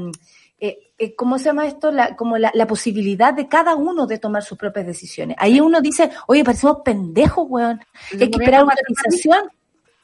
[0.58, 1.90] eh, eh, ¿cómo se llama esto?
[1.90, 5.36] La, como la, la, posibilidad de cada uno de tomar sus propias decisiones.
[5.40, 7.80] Ahí uno dice, oye, parecemos pendejos, weón,
[8.12, 9.50] hay que esperar autorización.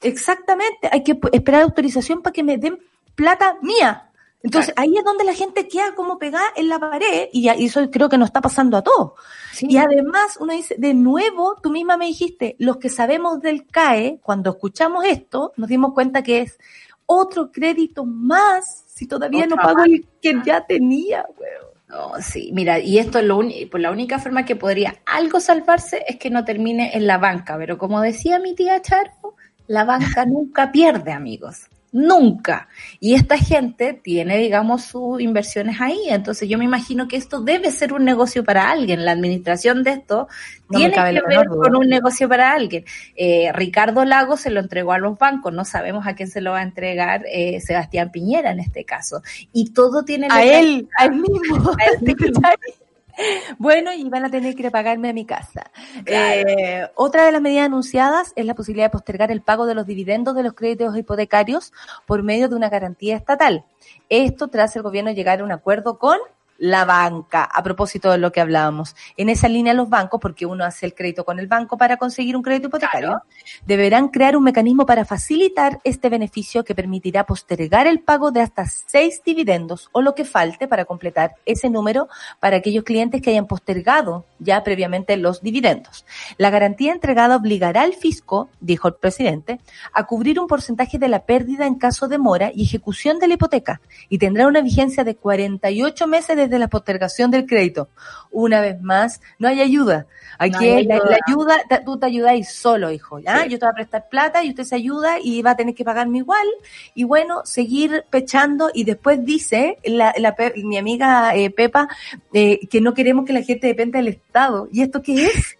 [0.00, 2.78] Exactamente, hay que esperar autorización para que me den
[3.14, 4.10] plata mía.
[4.42, 8.08] Entonces ahí es donde la gente queda como pegada en la pared y, eso creo
[8.08, 9.12] que nos está pasando a todos.
[9.60, 14.20] Y además uno dice, de nuevo, tú misma me dijiste, los que sabemos del CAE,
[14.22, 16.58] cuando escuchamos esto, nos dimos cuenta que es
[17.06, 21.76] otro crédito más si todavía no pago el que ya tenía, weón.
[21.88, 23.38] No, sí, mira, y esto es lo
[23.70, 27.56] pues la única forma que podría algo salvarse es que no termine en la banca,
[27.56, 29.36] pero como decía mi tía Charo,
[29.68, 32.68] la banca nunca pierde, amigos nunca.
[33.00, 35.98] Y esta gente tiene, digamos, sus inversiones ahí.
[36.08, 39.04] Entonces yo me imagino que esto debe ser un negocio para alguien.
[39.04, 40.28] La administración de esto
[40.68, 42.84] tiene que ver con un negocio para alguien.
[43.16, 45.54] Eh, Ricardo Lago se lo entregó a los bancos.
[45.54, 49.22] No sabemos a quién se lo va a entregar eh, Sebastián Piñera en este caso.
[49.52, 50.28] Y todo tiene...
[50.30, 51.70] A él, a él mismo.
[51.80, 52.40] A él mismo.
[53.58, 55.70] Bueno, y van a tener que pagarme a mi casa.
[56.04, 59.86] Eh, otra de las medidas anunciadas es la posibilidad de postergar el pago de los
[59.86, 61.72] dividendos de los créditos hipotecarios
[62.06, 63.64] por medio de una garantía estatal.
[64.08, 66.18] Esto tras el gobierno llegar a un acuerdo con
[66.58, 68.94] la banca, a propósito de lo que hablábamos.
[69.16, 72.36] En esa línea los bancos, porque uno hace el crédito con el banco para conseguir
[72.36, 73.22] un crédito hipotecario,
[73.66, 78.66] deberán crear un mecanismo para facilitar este beneficio que permitirá postergar el pago de hasta
[78.66, 82.08] seis dividendos o lo que falte para completar ese número
[82.40, 86.04] para aquellos clientes que hayan postergado ya previamente los dividendos.
[86.38, 89.60] La garantía entregada obligará al fisco, dijo el presidente,
[89.92, 93.34] a cubrir un porcentaje de la pérdida en caso de mora y ejecución de la
[93.34, 97.88] hipoteca y tendrá una vigencia de 48 meses de de la postergación del crédito.
[98.30, 100.06] Una vez más, no hay ayuda.
[100.38, 103.46] Aquí La, ayuda, tú te ayudáis solo, hijo, ¿ya?
[103.46, 105.84] Yo te voy a prestar plata y usted se ayuda y va a tener que
[105.84, 106.46] pagarme igual.
[106.94, 110.14] Y bueno, seguir pechando y después dice la,
[110.56, 111.88] mi amiga eh, Pepa
[112.32, 114.68] eh, que no queremos que la gente dependa del Estado.
[114.70, 115.58] ¿Y esto qué es?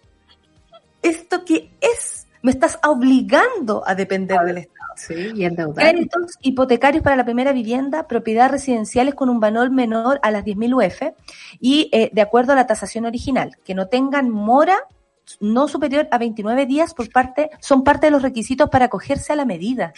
[1.01, 2.16] ¿Esto qué es?
[2.41, 4.77] Me estás obligando a depender del Estado.
[4.95, 10.31] Sí, y Créditos hipotecarios para la primera vivienda, propiedad residenciales con un valor menor a
[10.31, 11.15] las 10.000 UF
[11.59, 14.79] y eh, de acuerdo a la tasación original, que no tengan mora
[15.39, 19.35] no superior a 29 días por parte, son parte de los requisitos para acogerse a
[19.35, 19.93] la medida.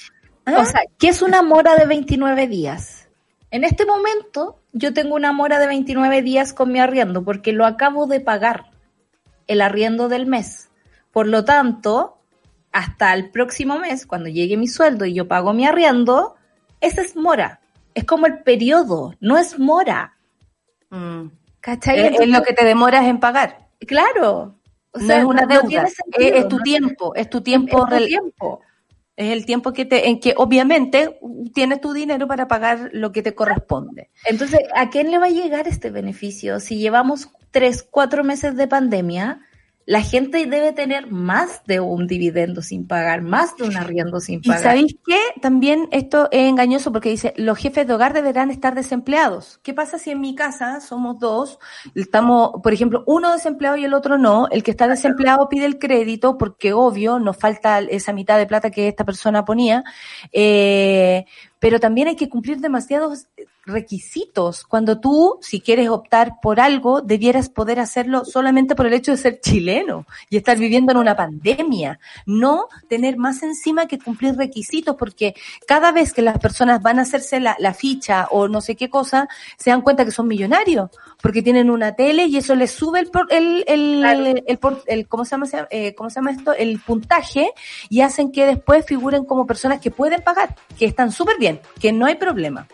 [0.45, 3.07] O sea, ¿qué es una mora de 29 días?
[3.51, 7.65] En este momento yo tengo una mora de 29 días con mi arriendo porque lo
[7.65, 8.65] acabo de pagar.
[9.47, 10.69] el arriendo del mes.
[11.11, 12.18] Por lo tanto,
[12.71, 16.35] hasta el próximo mes, cuando llegue mi sueldo y yo pago mi arriendo,
[16.81, 17.61] esa es mora.
[17.93, 20.17] Es como el periodo, no es mora.
[20.89, 21.27] Mm.
[21.59, 22.15] ¿Cachai?
[22.15, 23.67] Es, lo que te demoras en pagar.
[23.85, 24.55] Claro.
[24.91, 27.87] O sea, es una deuda, es, tu tiempo, es tu tiempo.
[27.91, 28.61] Es, tiempo.
[29.15, 31.19] es el tiempo que te, en que obviamente
[31.53, 34.09] tienes tu dinero para pagar lo que te corresponde.
[34.25, 36.59] Entonces, ¿a quién le va a llegar este beneficio?
[36.59, 39.41] Si llevamos tres, cuatro meses de pandemia,
[39.89, 44.39] la gente debe tener más de un dividendo sin pagar, más de un arriendo sin
[44.39, 44.59] pagar.
[44.59, 45.19] ¿Y sabéis qué?
[45.41, 49.59] También esto es engañoso porque dice, los jefes de hogar deberán estar desempleados.
[49.63, 51.57] ¿Qué pasa si en mi casa somos dos,
[51.95, 54.47] estamos, por ejemplo, uno desempleado y el otro no?
[54.51, 58.69] El que está desempleado pide el crédito porque obvio nos falta esa mitad de plata
[58.69, 59.83] que esta persona ponía,
[60.31, 61.25] eh,
[61.57, 63.25] pero también hay que cumplir demasiados
[63.71, 64.63] requisitos.
[64.63, 69.17] Cuando tú, si quieres optar por algo, debieras poder hacerlo solamente por el hecho de
[69.17, 71.99] ser chileno y estar viviendo en una pandemia.
[72.25, 75.35] No tener más encima que cumplir requisitos, porque
[75.67, 79.29] cada vez que las personas van a hacerse la, ficha o no sé qué cosa,
[79.57, 80.89] se dan cuenta que son millonarios,
[81.21, 84.43] porque tienen una tele y eso les sube el, el, el,
[84.87, 86.53] el, ¿cómo se llama, eh, ¿cómo se llama esto?
[86.53, 87.51] El puntaje
[87.89, 91.91] y hacen que después figuren como personas que pueden pagar, que están súper bien, que
[91.91, 92.67] no hay problema.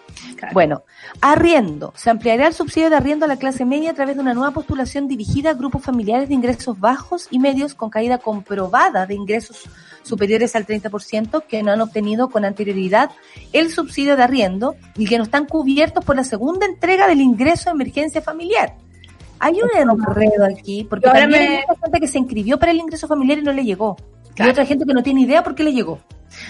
[0.53, 0.83] Bueno,
[1.21, 1.93] arriendo.
[1.95, 4.51] Se ampliará el subsidio de arriendo a la clase media a través de una nueva
[4.51, 9.63] postulación dirigida a grupos familiares de ingresos bajos y medios con caída comprobada de ingresos
[10.03, 13.11] superiores al 30% que no han obtenido con anterioridad
[13.53, 17.65] el subsidio de arriendo y que no están cubiertos por la segunda entrega del ingreso
[17.65, 18.75] de emergencia familiar.
[19.39, 21.37] Hay un enredo aquí, porque ahora me...
[21.37, 23.97] hay gente que se inscribió para el ingreso familiar y no le llegó.
[24.37, 25.99] Y otra gente que no tiene idea por qué le llegó.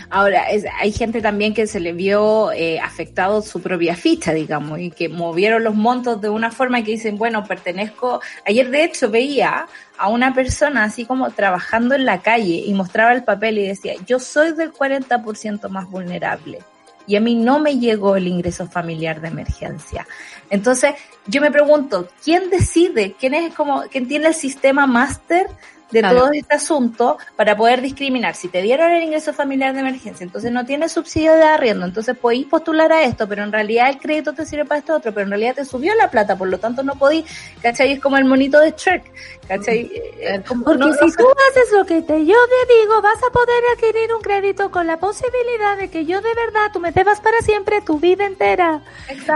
[0.09, 0.45] Ahora,
[0.79, 5.09] hay gente también que se le vio eh, afectado su propia ficha, digamos, y que
[5.09, 8.21] movieron los montos de una forma que dicen, bueno, pertenezco.
[8.45, 9.67] Ayer, de hecho, veía
[9.97, 13.93] a una persona así como trabajando en la calle y mostraba el papel y decía,
[14.05, 16.59] yo soy del 40% más vulnerable
[17.07, 20.07] y a mí no me llegó el ingreso familiar de emergencia.
[20.49, 20.95] Entonces,
[21.27, 23.15] yo me pregunto, ¿quién decide?
[23.19, 25.47] ¿Quién es como, quién tiene el sistema máster
[25.91, 28.35] de todo este asunto para poder discriminar.
[28.35, 32.17] Si te dieron el ingreso familiar de emergencia, entonces no tienes subsidio de arriendo, entonces
[32.17, 35.25] podéis postular a esto, pero en realidad el crédito te sirve para esto otro, pero
[35.25, 37.25] en realidad te subió la plata, por lo tanto no podéis,
[37.61, 37.93] ¿cachai?
[37.93, 39.03] Es como el monito de Shrek,
[39.47, 39.83] ¿cachai?
[39.83, 39.89] Mm.
[40.21, 44.13] Eh, Porque si tú haces lo que te, yo te digo, vas a poder adquirir
[44.13, 47.81] un crédito con la posibilidad de que yo de verdad, tú me debas para siempre
[47.81, 48.81] tu vida entera.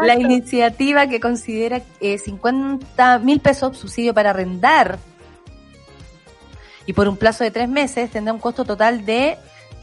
[0.01, 4.99] La iniciativa que considera eh, 50 mil pesos subsidio para arrendar
[6.89, 9.37] y por un plazo de tres meses tendrá un costo total de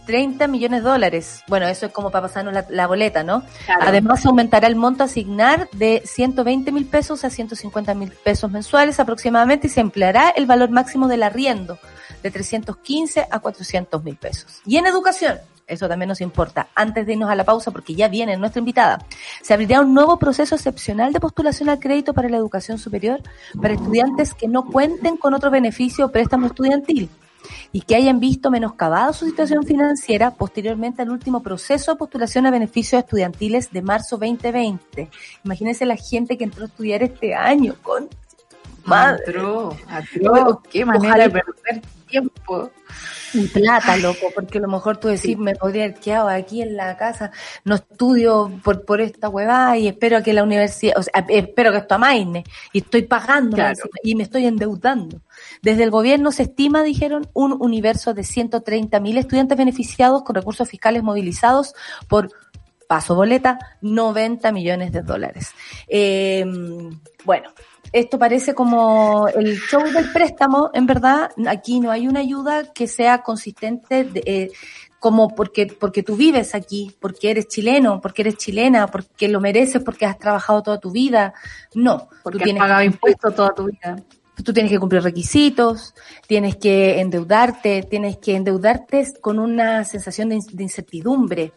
[0.06, 1.44] 30 millones de dólares.
[1.46, 3.44] Bueno, eso es como para pasarnos la, boleta, ¿no?
[3.80, 8.98] Además, aumentará el monto a asignar de 120 mil pesos a 150 mil pesos mensuales
[8.98, 11.78] aproximadamente y se empleará el valor máximo del arriendo
[12.24, 14.60] de 315 a 400 mil pesos.
[14.66, 16.68] Y en educación, eso también nos importa.
[16.74, 18.98] Antes de irnos a la pausa, porque ya viene nuestra invitada,
[19.42, 23.20] se abrirá un nuevo proceso excepcional de postulación al crédito para la educación superior
[23.60, 27.08] para estudiantes que no cuenten con otro beneficio o préstamo estudiantil
[27.72, 32.50] y que hayan visto menoscabada su situación financiera posteriormente al último proceso de postulación a
[32.50, 35.10] beneficios estudiantiles de marzo 2020.
[35.44, 38.08] Imagínense la gente que entró a estudiar este año con
[38.84, 39.24] madre.
[40.70, 42.70] qué manera de perder tiempo.
[43.34, 46.76] Y plata, loco, porque a lo mejor tú decís, me podría haber quedado aquí en
[46.76, 47.30] la casa,
[47.64, 51.78] no estudio por, por esta huevada y espero que la universidad, o sea, espero que
[51.78, 53.56] esto amaine y estoy pagando
[54.02, 55.20] y me estoy endeudando.
[55.62, 60.68] Desde el gobierno se estima, dijeron, un universo de 130 mil estudiantes beneficiados con recursos
[60.68, 61.74] fiscales movilizados
[62.08, 62.30] por
[62.86, 65.50] paso boleta, 90 millones de dólares.
[65.88, 66.44] Eh,
[67.24, 67.50] bueno,
[67.98, 72.86] esto parece como el show del préstamo, en verdad, aquí no hay una ayuda que
[72.86, 74.52] sea consistente de, eh,
[74.98, 79.82] como porque, porque tú vives aquí, porque eres chileno, porque eres chilena, porque lo mereces,
[79.82, 81.32] porque has trabajado toda tu vida.
[81.74, 83.96] No, porque tú has pagado impuestos toda tu vida.
[84.44, 85.94] Tú tienes que cumplir requisitos,
[86.26, 91.54] tienes que endeudarte, tienes que endeudarte con una sensación de incertidumbre.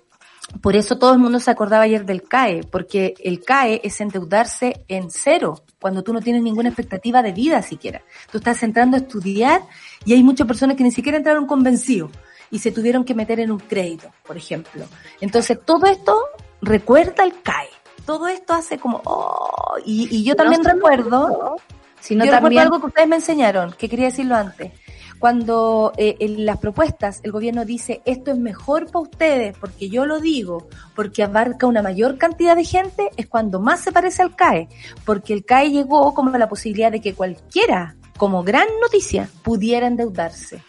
[0.62, 4.84] Por eso todo el mundo se acordaba ayer del CAE, porque el CAE es endeudarse
[4.88, 8.02] en cero, cuando tú no tienes ninguna expectativa de vida siquiera.
[8.32, 9.62] Tú estás entrando a estudiar
[10.06, 12.12] y hay muchas personas que ni siquiera entraron convencidos
[12.52, 14.86] y se tuvieron que meter en un crédito, por ejemplo.
[15.22, 16.20] Entonces todo esto
[16.62, 17.70] recuerda el CAE.
[18.06, 21.58] Todo esto hace como, oh, y, yo también recuerdo,
[22.00, 24.72] si no yo recuerdo algo que ustedes me enseñaron, que quería decirlo antes
[25.20, 30.06] cuando eh, en las propuestas el gobierno dice esto es mejor para ustedes porque yo
[30.06, 34.36] lo digo, porque abarca una mayor cantidad de gente, es cuando más se parece al
[34.36, 34.70] CAE,
[35.06, 40.62] porque el CAE llegó como la posibilidad de que cualquiera como gran noticia, pudiera endeudarse.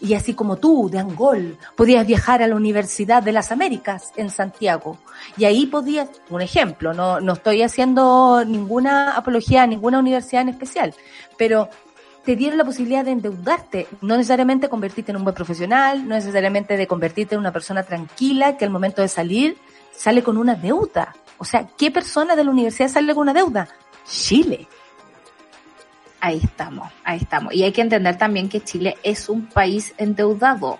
[0.00, 4.30] Y así como tú, de Angol, podías viajar a la Universidad de las Américas en
[4.30, 4.96] Santiago.
[5.36, 10.50] Y ahí podías, un ejemplo, no, no estoy haciendo ninguna apología a ninguna universidad en
[10.50, 10.94] especial,
[11.36, 11.68] pero
[12.28, 16.76] te dieron la posibilidad de endeudarte, no necesariamente convertirte en un buen profesional, no necesariamente
[16.76, 19.56] de convertirte en una persona tranquila que al momento de salir
[19.96, 21.16] sale con una deuda.
[21.38, 23.66] O sea, ¿qué persona de la universidad sale con una deuda?
[24.06, 24.68] Chile.
[26.20, 27.54] Ahí estamos, ahí estamos.
[27.54, 30.78] Y hay que entender también que Chile es un país endeudado,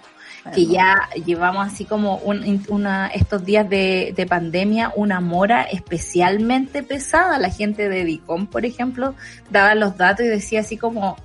[0.55, 6.83] que ya llevamos así como un, una, estos días de, de, pandemia, una mora especialmente
[6.83, 7.39] pesada.
[7.39, 9.15] La gente de DICOM, por ejemplo,
[9.49, 11.17] daba los datos y decía así como,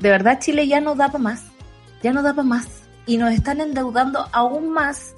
[0.00, 1.42] de verdad Chile ya no da para más,
[2.02, 2.66] ya no da para más.
[3.06, 5.14] Y nos están endeudando aún más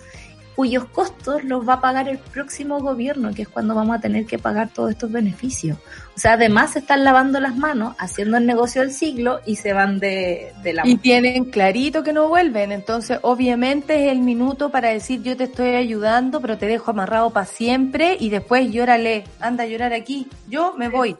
[0.61, 4.27] cuyos costos los va a pagar el próximo gobierno, que es cuando vamos a tener
[4.27, 5.79] que pagar todos estos beneficios.
[6.15, 9.73] O sea, además se están lavando las manos, haciendo el negocio del siglo y se
[9.73, 10.87] van de, de la...
[10.87, 15.45] Y tienen clarito que no vuelven, entonces obviamente es el minuto para decir yo te
[15.45, 20.29] estoy ayudando, pero te dejo amarrado para siempre y después llórale, anda a llorar aquí,
[20.47, 21.17] yo me voy.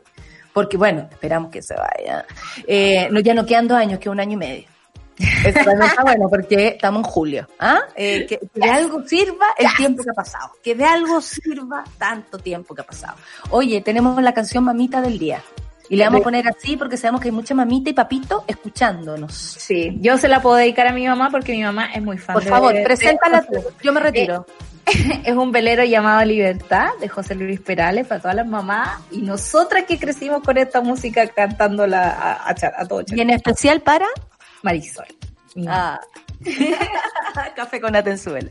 [0.61, 2.27] Porque bueno, esperamos que se vaya.
[2.67, 4.69] Eh, no, ya no quedan dos años, que un año y medio.
[5.19, 7.49] Eso también está bueno porque estamos en julio.
[7.59, 7.81] ¿ah?
[7.97, 10.51] Eh, que, que, de algo sirva el tiempo que ha pasado.
[10.63, 13.17] Que de algo sirva tanto tiempo que ha pasado.
[13.49, 15.43] Oye, tenemos la canción Mamita del Día.
[15.91, 19.35] Y le vamos a poner así porque sabemos que hay mucha mamita y papito escuchándonos.
[19.35, 22.35] Sí, yo se la puedo dedicar a mi mamá porque mi mamá es muy fan.
[22.35, 23.61] Por favor, preséntala tú.
[23.83, 24.47] Yo me retiro.
[25.25, 29.85] es un velero llamado Libertad de José Luis Perales para todas las mamás y nosotras
[29.85, 34.07] que crecimos con esta música cantándola a, a, a todo Y en especial para
[34.63, 35.07] Marisol.
[35.67, 36.01] Ah.
[37.57, 38.51] Café con Atenzuela.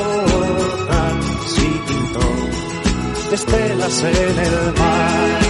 [3.31, 5.41] pintó estelas en el mar.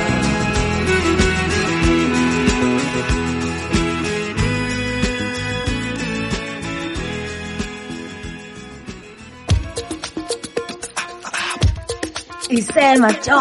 [12.49, 13.39] y se marchó.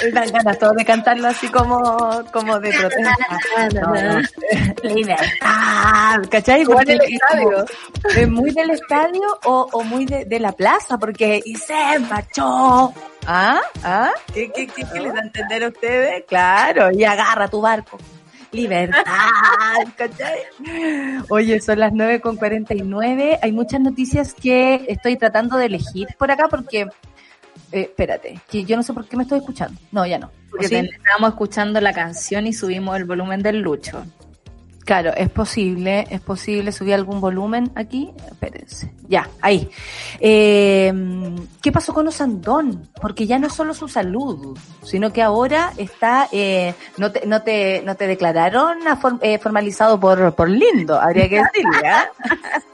[0.00, 3.16] Me dan ganas todos de cantarlo así como, como de protesta.
[3.74, 4.94] No, no.
[4.94, 6.64] Libertad, ¿cachai?
[6.64, 7.64] Porque del es como- estadio.
[8.22, 10.98] ¿Es muy del estadio o, o muy de, de la plaza?
[10.98, 12.92] Porque y se marchó.
[13.26, 13.60] ¿Ah?
[13.82, 14.10] ¿Ah?
[14.32, 16.24] ¿Qué, qué, qué, qué les da a entender a ustedes?
[16.26, 17.98] Claro, y agarra tu barco.
[18.52, 19.02] Libertad,
[19.96, 20.40] ¿cachai?
[21.30, 23.38] Oye, son las 9 con 49.
[23.40, 26.88] Hay muchas noticias que estoy tratando de elegir por acá porque, eh,
[27.72, 29.80] espérate, que yo no sé por qué me estoy escuchando.
[29.90, 30.30] No, ya no.
[30.50, 34.04] Porque estábamos escuchando la canción y subimos el volumen del Lucho.
[34.84, 38.12] Claro, es posible, es posible subir algún volumen aquí.
[38.30, 38.92] Espérense.
[39.08, 39.70] Ya, ahí.
[40.18, 40.92] Eh,
[41.62, 42.88] ¿Qué pasó con Osandón?
[43.00, 47.42] Porque ya no es solo su salud, sino que ahora está, eh, no te, no
[47.42, 48.78] te, no te declararon
[49.20, 52.08] eh, formalizado por, por lindo, habría que decirle, ¿ah?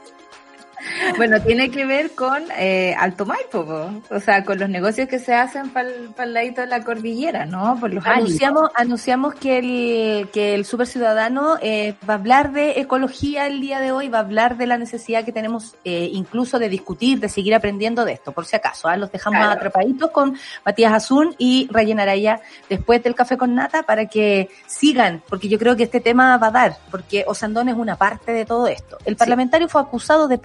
[1.17, 3.91] Bueno, tiene que ver con eh, Alto Maipo, po.
[4.15, 7.77] o sea, con los negocios que se hacen para el ladito de la cordillera, ¿no?
[7.79, 8.27] Por los áridos.
[8.29, 13.61] Anunciamos, anunciamos que el, que el Super Ciudadano eh, va a hablar de ecología el
[13.61, 17.19] día de hoy, va a hablar de la necesidad que tenemos eh, incluso de discutir,
[17.19, 18.87] de seguir aprendiendo de esto, por si acaso.
[18.87, 18.97] ¿ah?
[18.97, 19.53] Los dejamos Claro.
[19.53, 25.21] atrapaditos con Matías Azul y Rayen Araya después del café con nata para que sigan,
[25.29, 28.45] porque yo creo que este tema va a dar, porque Osandón es una parte de
[28.45, 28.97] todo esto.
[29.05, 30.37] El parlamentario fue acusado de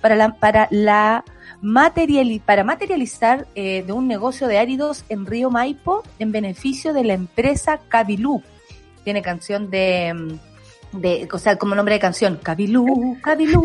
[0.00, 1.24] para la, para la
[2.44, 7.14] para materializar eh, de un negocio de áridos en Río Maipo en beneficio de la
[7.14, 8.42] empresa Cabilú.
[9.02, 13.62] Tiene canción de, mm, de, o sea, como nombre de canción, Cabilú, Cabilú.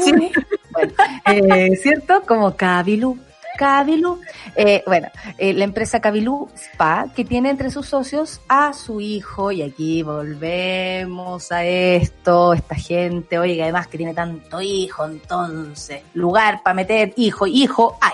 [0.71, 0.93] Bueno,
[1.25, 2.21] eh, ¿cierto?
[2.27, 3.17] Como Cabilú.
[3.59, 4.21] Cabilú,
[4.55, 9.51] eh, bueno, eh, la empresa Cabilú Spa, que tiene entre sus socios a su hijo,
[9.51, 16.63] y aquí volvemos a esto, esta gente, oiga, además que tiene tanto hijo, entonces, lugar
[16.63, 18.13] para meter hijo, hijo, hay,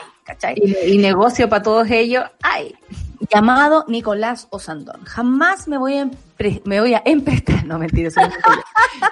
[0.87, 2.75] Y, negocio para todos ellos, ¡ay!
[3.31, 5.03] llamado Nicolás Osandón.
[5.05, 6.09] Jamás me voy a
[6.65, 8.09] me voy a emprestar, no mentira.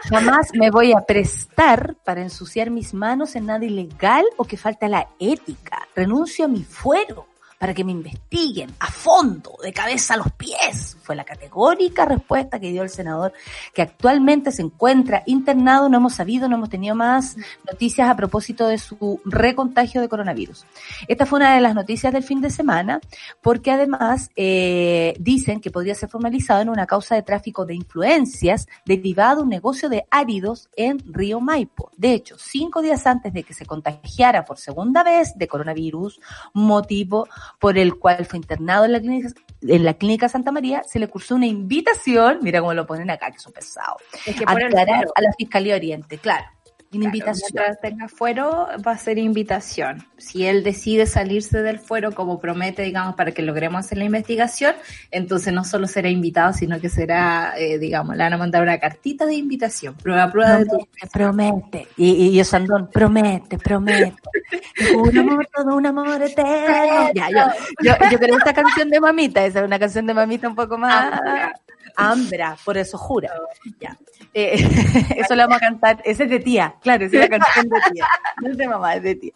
[0.09, 4.87] jamás me voy a prestar para ensuciar mis manos en nada ilegal o que falta
[4.87, 5.87] la ética.
[5.95, 7.27] Renuncio a mi fuero
[7.63, 10.97] para que me investiguen a fondo, de cabeza a los pies.
[11.01, 13.31] Fue la categórica respuesta que dio el senador,
[13.73, 15.87] que actualmente se encuentra internado.
[15.87, 20.65] No hemos sabido, no hemos tenido más noticias a propósito de su recontagio de coronavirus.
[21.07, 22.99] Esta fue una de las noticias del fin de semana,
[23.41, 28.67] porque además eh, dicen que podría ser formalizado en una causa de tráfico de influencias
[28.85, 31.91] derivado de un negocio de áridos en Río Maipo.
[31.95, 36.19] De hecho, cinco días antes de que se contagiara por segunda vez de coronavirus,
[36.53, 37.25] motivo
[37.59, 39.29] por el cual fue internado en la clínica,
[39.61, 43.31] en la clínica Santa María, se le cursó una invitación, mira cómo lo ponen acá,
[43.31, 46.45] que son pesados, Es que a aclarar a la Fiscalía Oriente, claro.
[46.93, 47.49] Una Claro, invitación.
[47.53, 50.05] mientras tenga fuero, va a ser invitación.
[50.17, 54.75] Si él decide salirse del fuero, como promete, digamos, para que logremos hacer la investigación,
[55.11, 58.77] entonces no solo será invitado, sino que será, eh, digamos, le van a mandar una
[58.79, 59.95] cartita de invitación.
[59.95, 60.77] Prueba, prueba de tu.
[60.77, 61.87] Promete, promete.
[61.97, 64.13] Y, y, y Osandón, promete, promete.
[64.95, 67.09] Un amor, todo un amor eterno.
[67.13, 67.45] Ya, yo,
[67.81, 70.77] yo, yo creo esta canción de mamita, esa es una canción de mamita un poco
[70.77, 71.13] más.
[71.13, 71.53] Ambra.
[71.95, 73.31] Ambra, por eso jura.
[73.79, 73.97] Ya.
[74.33, 74.55] Eh,
[75.17, 76.01] eso lo vamos a cantar.
[76.05, 78.07] Ese es de tía, claro, esa es la canción de tía.
[78.41, 79.33] No es de mamá, es de tía.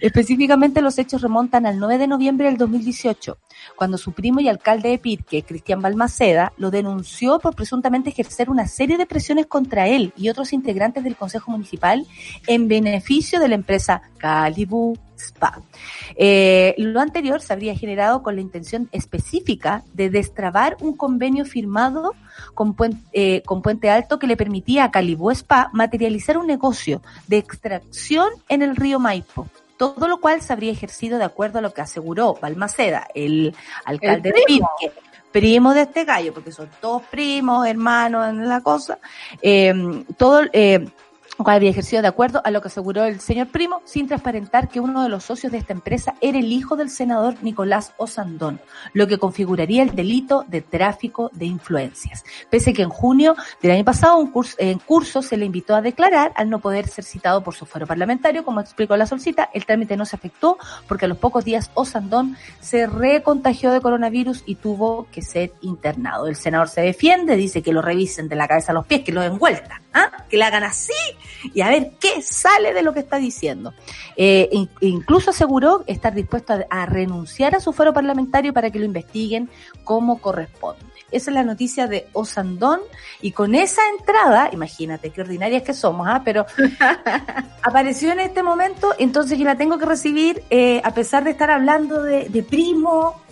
[0.00, 3.38] Específicamente los hechos remontan al 9 de noviembre del 2018,
[3.76, 8.66] cuando su primo y alcalde de Pirque, Cristian Balmaceda, lo denunció por presuntamente ejercer una
[8.66, 12.06] serie de presiones contra él y otros integrantes del Consejo Municipal
[12.46, 15.60] en beneficio de la empresa Calibú Spa.
[16.16, 22.14] Eh, lo anterior se habría generado con la intención específica de destrabar un convenio firmado
[22.54, 27.02] con, Puen- eh, con Puente Alto que le permitía a Calibú Spa materializar un negocio
[27.26, 29.46] de extracción en el río Maipo.
[29.76, 33.54] Todo lo cual se habría ejercido de acuerdo a lo que aseguró Balmaceda, el
[33.84, 34.68] alcalde de primo.
[34.80, 34.98] Pirque,
[35.30, 38.98] primo de este gallo, porque son todos primos, hermanos en la cosa.
[39.40, 40.88] Eh, todo, eh,
[41.44, 44.80] cual había ejercido de acuerdo a lo que aseguró el señor Primo, sin transparentar que
[44.80, 48.60] uno de los socios de esta empresa era el hijo del senador Nicolás Osandón,
[48.92, 52.24] lo que configuraría el delito de tráfico de influencias.
[52.50, 55.82] Pese que en junio del año pasado un curso, en curso se le invitó a
[55.82, 59.64] declarar al no poder ser citado por su fuero parlamentario, como explicó la solcita, el
[59.64, 64.56] trámite no se afectó porque a los pocos días Osandón se recontagió de coronavirus y
[64.56, 66.26] tuvo que ser internado.
[66.26, 69.12] El senador se defiende, dice que lo revisen de la cabeza a los pies, que
[69.12, 70.24] lo den vuelta, ¿ah?
[70.28, 70.92] que le hagan así
[71.54, 73.74] y a ver qué sale de lo que está diciendo.
[74.16, 74.48] Eh,
[74.80, 79.48] incluso aseguró estar dispuesto a, a, renunciar a su fuero parlamentario para que lo investiguen
[79.84, 80.88] como corresponde.
[81.10, 82.80] Esa es la noticia de Osandón
[83.22, 86.20] y con esa entrada, imagínate qué ordinarias que somos, ¿ah?
[86.22, 86.44] pero
[87.62, 91.50] apareció en este momento, entonces yo la tengo que recibir eh, a pesar de estar
[91.50, 93.22] hablando de, de primo,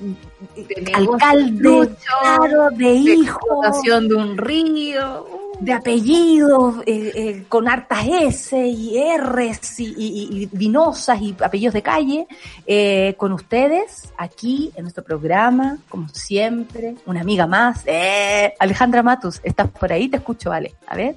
[0.57, 8.07] de alcalde, claro, de, de hijo, de un río de apellidos eh, eh, con hartas
[8.07, 12.27] S y Rs y, y, y, vinosas y apellidos de calle,
[12.67, 19.41] eh, con ustedes aquí en nuestro programa, como siempre, una amiga más, eh, Alejandra Matus,
[19.43, 20.09] ¿estás por ahí?
[20.09, 20.75] Te escucho, vale.
[20.87, 21.17] A ver.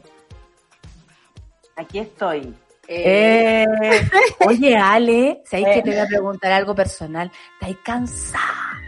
[1.75, 2.53] Aquí estoy.
[2.87, 3.65] Eh,
[4.47, 8.81] oye, Ale, si hay que te voy a preguntar algo personal, ¿estás cansada?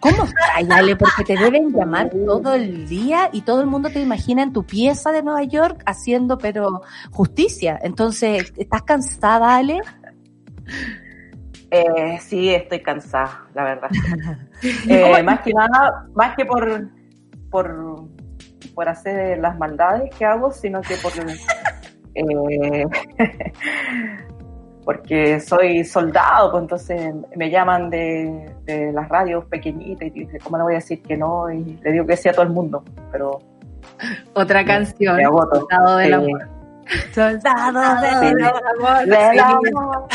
[0.00, 0.96] ¿Cómo estás, Ale?
[0.96, 4.64] Porque te deben llamar todo el día y todo el mundo te imagina en tu
[4.64, 7.78] pieza de Nueva York haciendo, pero justicia.
[7.82, 9.80] Entonces, ¿estás cansada, Ale?
[11.70, 13.90] Eh, sí, estoy cansada, la verdad.
[14.88, 16.88] eh, más que nada, más que por,
[17.50, 18.08] por,
[18.74, 21.12] por hacer las maldades que hago, sino que por...
[22.12, 22.84] Eh,
[24.84, 30.56] porque soy soldado, pues entonces me llaman de, de, las radios pequeñitas y dice, ¿cómo
[30.56, 31.50] le voy a decir que no?
[31.50, 33.40] Y le digo que sí a todo el mundo, pero...
[34.34, 35.60] Otra canción, me agoto.
[35.60, 36.59] Soldado del amor.
[37.14, 37.80] Soldado
[38.20, 39.06] del amor.
[39.06, 40.08] Del amor.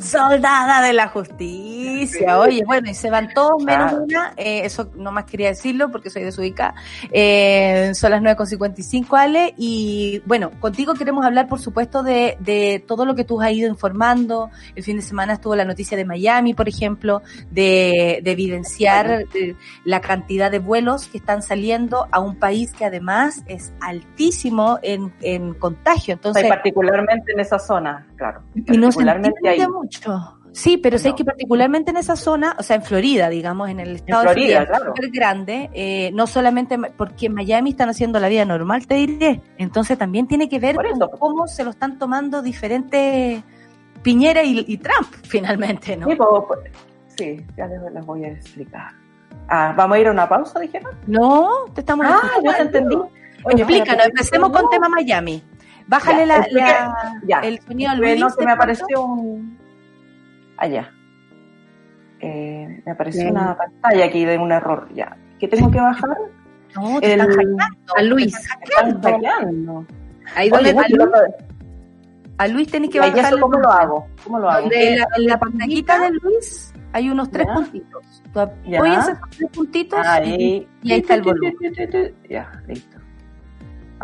[0.00, 2.38] Soldada de la justicia.
[2.38, 4.04] Oye, bueno, y se van todos menos Claro.
[4.04, 4.32] una.
[4.36, 6.74] Eh, eso no más quería decirlo porque soy desubicada.
[7.10, 9.54] Eh, son las 9.55, Ale.
[9.56, 13.68] Y bueno, contigo queremos hablar, por supuesto, de, de todo lo que tú has ido
[13.68, 14.50] informando.
[14.74, 19.56] El fin de semana estuvo la noticia de Miami, por ejemplo, de, de evidenciar de
[19.84, 25.12] la cantidad de vuelos que están saliendo a un país que además es altísimo en,
[25.20, 26.14] en contagio.
[26.14, 28.42] Entonces, particularmente en esa zona, claro.
[28.54, 29.66] y no se ahí.
[29.68, 30.38] mucho.
[30.52, 33.96] Sí, pero sé que particularmente en esa zona, o sea, en Florida, digamos, en el
[33.96, 35.10] estado Florida, de Florida, claro.
[35.12, 39.40] grande, eh, no solamente porque en Miami están haciendo la vida normal, te diré.
[39.58, 43.42] Entonces también tiene que ver con cómo se lo están tomando diferentes
[44.04, 46.06] Piñera y, y Trump, finalmente, ¿no?
[46.06, 46.60] Sí, pues,
[47.16, 48.92] sí, ya les, les voy a explicar.
[49.48, 50.92] Ah, ¿Vamos a ir a una pausa, dijeron?
[51.06, 52.96] No, te estamos Ah, ya te entendí.
[53.50, 55.42] Explícanos, espérate, empecemos con tema Miami.
[55.86, 57.40] Bájale Ya, la, la- ya.
[57.40, 59.58] el sonido al Eh, no, se ¿te me apareció un...
[60.56, 60.90] Allá.
[62.20, 63.32] Eh, me apareció Bien.
[63.36, 65.16] una pantalla aquí de un error, ya.
[65.38, 66.08] ¿Qué tengo que bajar?
[66.74, 67.94] No, te El- están hackeando.
[67.96, 68.32] A Luis.
[68.32, 69.28] te están Están hackeando.
[69.30, 69.86] hackeando.
[70.34, 71.34] Ahí Oye, donde
[72.38, 74.06] A Luis tenés que ¿y bajar eso cómo lo hago?
[74.24, 74.68] ¿Cómo lo hago?
[74.72, 77.54] En la, en la pantallita de Luis hay unos tres Ya.
[77.54, 78.22] puntitos.
[78.32, 78.78] Tú Ya.
[78.78, 80.68] apoyas esos tres puntitos y, Ahí.
[80.82, 81.54] y ahí está el volumen.
[82.28, 82.93] Ya, listo.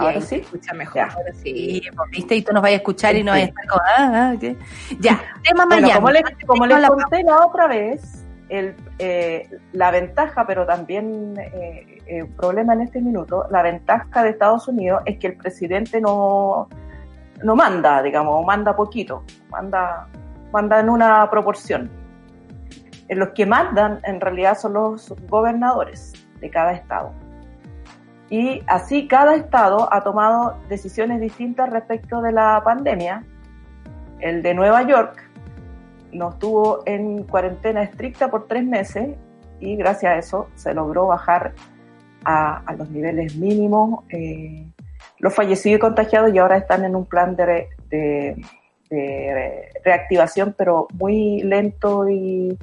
[0.01, 0.37] Ahora sí.
[0.37, 0.97] escucha mejor.
[0.97, 1.05] Ya.
[1.07, 1.83] Ahora sí.
[2.11, 4.55] Viste, y tú nos vayas a escuchar y no vayas a estar ah, ah.
[5.01, 5.95] Ya, tema Bueno, Miami.
[5.95, 11.35] como les, como les la conté la otra vez, el, eh, la ventaja, pero también
[11.39, 16.01] eh, eh, problema en este minuto, la ventaja de Estados Unidos es que el presidente
[16.01, 16.69] no,
[17.43, 20.09] no manda, digamos, manda poquito, manda,
[20.53, 21.91] manda en una proporción.
[23.09, 27.13] Los que mandan en realidad son los gobernadores de cada estado.
[28.31, 33.25] Y así cada estado ha tomado decisiones distintas respecto de la pandemia.
[34.21, 35.21] El de Nueva York
[36.13, 39.17] nos tuvo en cuarentena estricta por tres meses
[39.59, 41.53] y gracias a eso se logró bajar
[42.25, 44.67] a, a los niveles mínimos eh,
[45.19, 48.45] los fallecidos y contagiados y ahora están en un plan de, re- de-
[48.91, 52.57] de reactivación pero muy lento y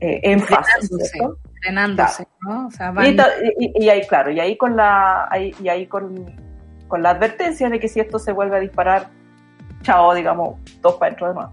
[0.00, 1.18] eh, en fase, Frenándose.
[1.60, 2.12] ¿Cierto?
[2.12, 2.66] Frenándose, ¿no?
[2.66, 5.68] O sea, van- Y, ta- y- y ahí, claro, y ahí con la, ahí- y
[5.68, 6.24] ahí con,
[6.88, 9.08] con la advertencia de que si esto se vuelve a disparar,
[9.82, 11.50] chao, digamos, dos para dentro de nuevo.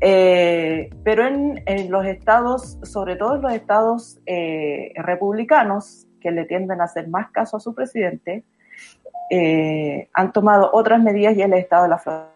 [0.00, 6.44] Eh, pero en, en los estados, sobre todo en los estados eh, republicanos, que le
[6.44, 8.44] tienden a hacer más caso a su presidente,
[9.30, 12.30] eh, han tomado otras medidas y el estado de la Florida,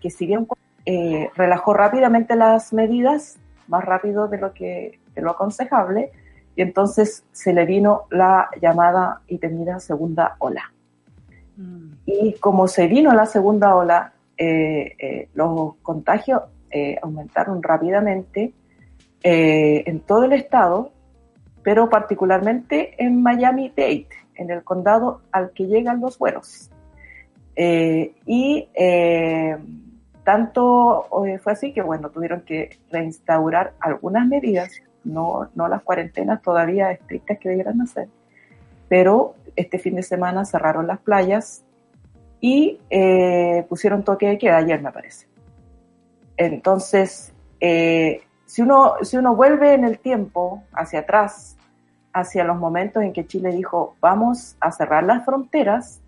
[0.00, 0.46] que si bien
[0.86, 6.10] eh, relajó rápidamente las medidas, más rápido de lo que de lo aconsejable,
[6.54, 10.72] y entonces se le vino la llamada y temida segunda ola.
[11.56, 11.92] Mm.
[12.06, 18.52] Y como se vino la segunda ola, eh, eh, los contagios eh, aumentaron rápidamente
[19.24, 20.90] en todo el estado,
[21.62, 26.70] pero particularmente en Miami-Dade, en el condado al que llegan los vuelos.
[27.54, 28.68] y
[30.24, 31.06] tanto
[31.40, 34.72] fue así que, bueno, tuvieron que reinstaurar algunas medidas,
[35.04, 38.08] no, no las cuarentenas todavía estrictas que debieran hacer,
[38.88, 41.64] pero este fin de semana cerraron las playas
[42.40, 45.26] y eh, pusieron toque de queda ayer, me parece.
[46.36, 51.56] Entonces, eh, si, uno, si uno vuelve en el tiempo hacia atrás,
[52.12, 56.00] hacia los momentos en que Chile dijo, vamos a cerrar las fronteras,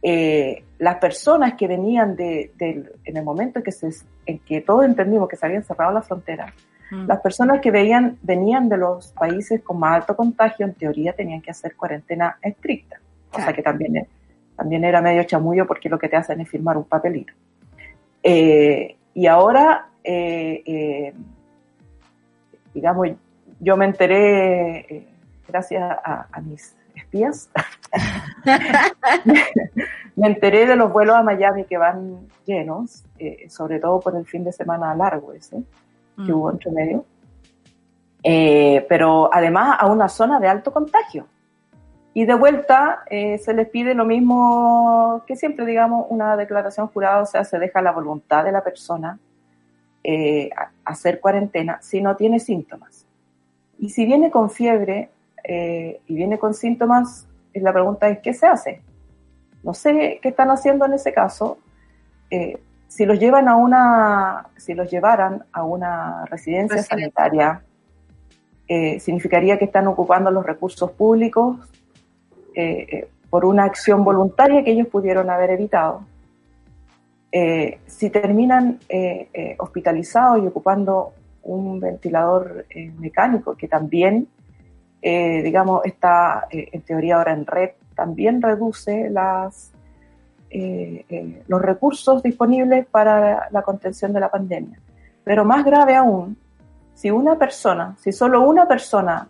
[0.00, 3.90] eh, las personas que venían de, en el momento en que, se,
[4.26, 6.52] en que todos entendimos que se habían cerrado las fronteras,
[6.92, 7.06] mm.
[7.06, 11.40] las personas que veían, venían de los países con más alto contagio, en teoría tenían
[11.40, 13.00] que hacer cuarentena estricta.
[13.32, 14.06] O sea que también,
[14.56, 17.32] también era medio chamullo porque lo que te hacen es firmar un papelito.
[18.22, 21.14] Eh, y ahora, eh,
[22.74, 23.08] digamos,
[23.58, 25.06] yo me enteré,
[25.48, 27.48] gracias a mis espías,
[30.16, 34.26] me enteré de los vuelos a Miami que van llenos, eh, sobre todo por el
[34.26, 35.62] fin de semana largo ese
[36.16, 36.34] que mm.
[36.34, 37.04] hubo entre medio.
[38.22, 41.26] Eh, pero además a una zona de alto contagio.
[42.14, 47.22] Y de vuelta eh, se les pide lo mismo que siempre, digamos, una declaración jurada,
[47.22, 49.18] o sea, se deja la voluntad de la persona
[50.84, 53.06] hacer cuarentena si no tiene síntomas.
[53.78, 55.10] Y si viene con fiebre
[55.44, 58.82] y viene con síntomas, la pregunta es, ¿qué se hace?
[59.62, 61.58] No sé qué están haciendo en ese caso.
[62.92, 67.62] Eh, si los llevan a una, si los llevaran a una residencia sanitaria,
[68.68, 71.56] eh, significaría que están ocupando los recursos públicos
[72.54, 76.04] eh, por una acción voluntaria que ellos pudieron haber evitado.
[77.86, 78.78] si terminan
[79.58, 81.14] hospitalizados y ocupando
[81.44, 82.66] un ventilador
[82.98, 84.28] mecánico que también
[85.04, 89.71] eh, digamos, está eh, en teoría ahora en red, también reduce las,
[90.52, 94.78] eh, los recursos disponibles para la contención de la pandemia.
[95.24, 96.36] Pero más grave aún,
[96.94, 99.28] si una persona, si solo una persona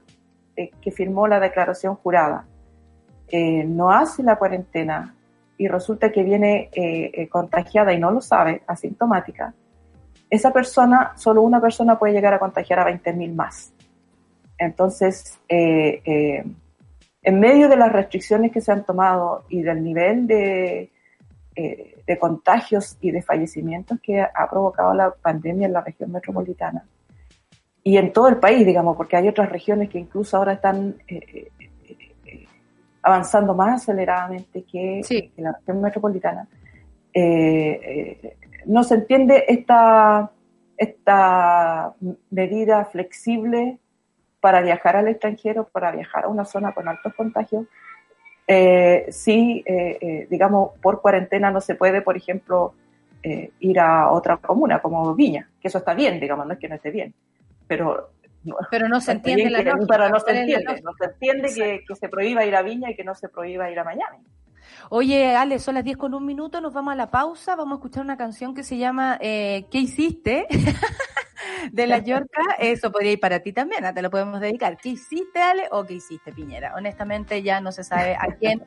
[0.54, 2.44] que firmó la declaración jurada
[3.32, 5.14] no hace la cuarentena
[5.56, 6.68] y resulta que viene
[7.30, 9.54] contagiada y no lo sabe, asintomática,
[10.32, 13.70] esa persona, solo una persona puede llegar a contagiar a 20.000 más.
[14.56, 16.42] Entonces, eh, eh,
[17.22, 20.90] en medio de las restricciones que se han tomado y del nivel de,
[21.54, 26.84] eh, de contagios y de fallecimientos que ha provocado la pandemia en la región metropolitana.
[27.84, 30.96] Y en todo el país, digamos, porque hay otras regiones que incluso ahora están
[33.02, 35.00] avanzando más aceleradamente que,
[35.36, 36.46] la región metropolitana,
[38.66, 40.30] no se entiende esta,
[40.76, 41.94] esta
[42.30, 43.78] medida flexible
[44.40, 47.66] para viajar al extranjero, para viajar a una zona con altos contagios,
[48.46, 52.74] eh, sí, eh, eh, digamos, por cuarentena no se puede, por ejemplo,
[53.60, 56.74] ir a otra comuna como Viña, que eso está bien, digamos, no es que no
[56.74, 57.14] esté bien,
[57.68, 58.10] pero...
[58.72, 61.94] Pero no se entiende la lógica, Pero no se entiende, no se entiende que, que,
[61.94, 64.18] se prohíba ir a Viña y que no se prohíba ir a Miami.
[64.90, 67.78] Oye, Ale, son las 10 con un minuto, nos vamos a la pausa, vamos a
[67.78, 70.48] escuchar una canción que se llama ¿Qué hiciste?
[71.70, 74.76] de la Yorca, eso podría ir para ti también, te lo podemos dedicar.
[74.76, 76.74] ¿Qué hiciste, Ale, o qué hiciste, Piñera?
[76.76, 78.62] Honestamente ya no se sabe a quién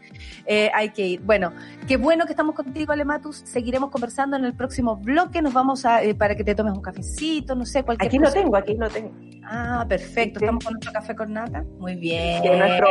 [0.45, 1.21] eh, hay que ir.
[1.21, 1.53] Bueno,
[1.87, 3.37] qué bueno que estamos contigo, Ale Matus.
[3.45, 5.41] Seguiremos conversando en el próximo bloque.
[5.41, 8.31] Nos vamos a, eh, para que te tomes un cafecito, no sé, cualquier Aquí lo
[8.31, 9.11] tengo, aquí lo tengo.
[9.43, 10.39] Ah, perfecto.
[10.39, 11.63] Estamos con nuestro café con nata.
[11.79, 12.41] Muy bien.
[12.57, 12.87] nuestro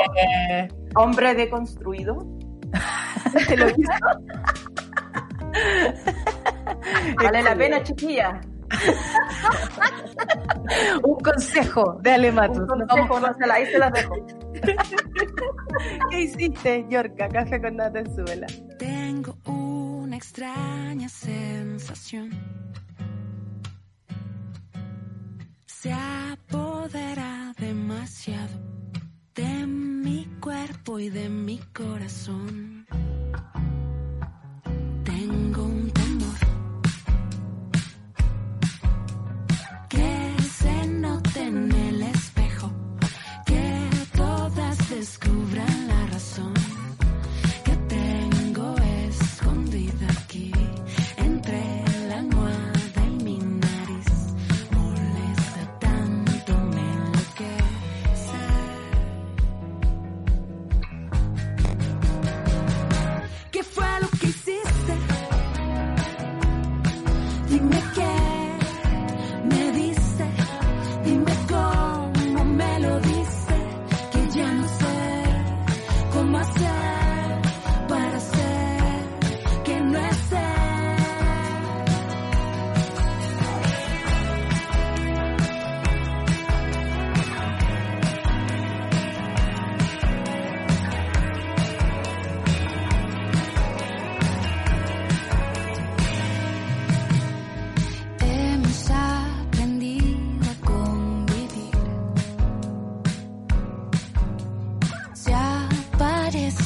[0.95, 2.19] hombre deconstruido.
[3.49, 3.93] ¿Te lo hizo?
[7.23, 8.41] vale la pena, chiquilla.
[11.03, 12.59] Un consejo de Alematus.
[12.59, 14.15] Un consejo, no se la hice, la dejo.
[16.11, 17.29] ¿Qué hiciste, Yorka?
[17.29, 18.47] Café con nata en suela.
[18.79, 22.31] Tengo una extraña sensación.
[25.67, 28.59] Se apodera demasiado
[29.35, 32.87] de mi cuerpo y de mi corazón.
[35.05, 35.91] Tengo un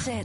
[0.08, 0.24] En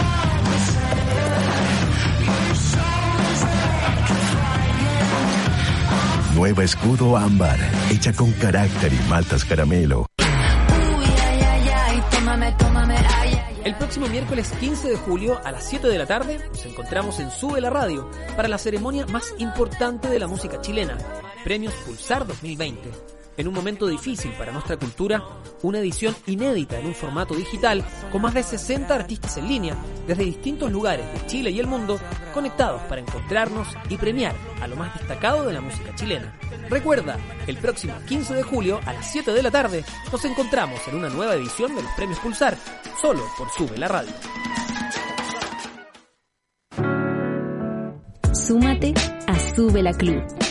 [6.41, 7.59] Nueva escudo ámbar,
[7.91, 10.07] hecha con carácter y maltas caramelo.
[13.63, 17.29] El próximo miércoles 15 de julio a las 7 de la tarde nos encontramos en
[17.29, 20.97] Sube la Radio para la ceremonia más importante de la música chilena,
[21.43, 22.89] Premios Pulsar 2020
[23.37, 25.23] en un momento difícil para nuestra cultura,
[25.63, 29.75] una edición inédita en un formato digital con más de 60 artistas en línea
[30.07, 31.99] desde distintos lugares de Chile y el mundo
[32.33, 36.37] conectados para encontrarnos y premiar a lo más destacado de la música chilena.
[36.69, 37.17] Recuerda,
[37.47, 41.09] el próximo 15 de julio a las 7 de la tarde nos encontramos en una
[41.09, 42.57] nueva edición de los Premios Pulsar,
[43.01, 44.13] solo por Sube la Radio.
[48.33, 48.93] Súmate
[49.27, 50.50] a Sube la Club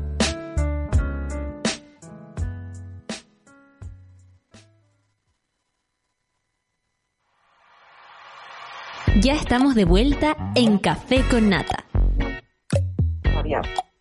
[9.21, 11.85] Ya estamos de vuelta en Café con Nata.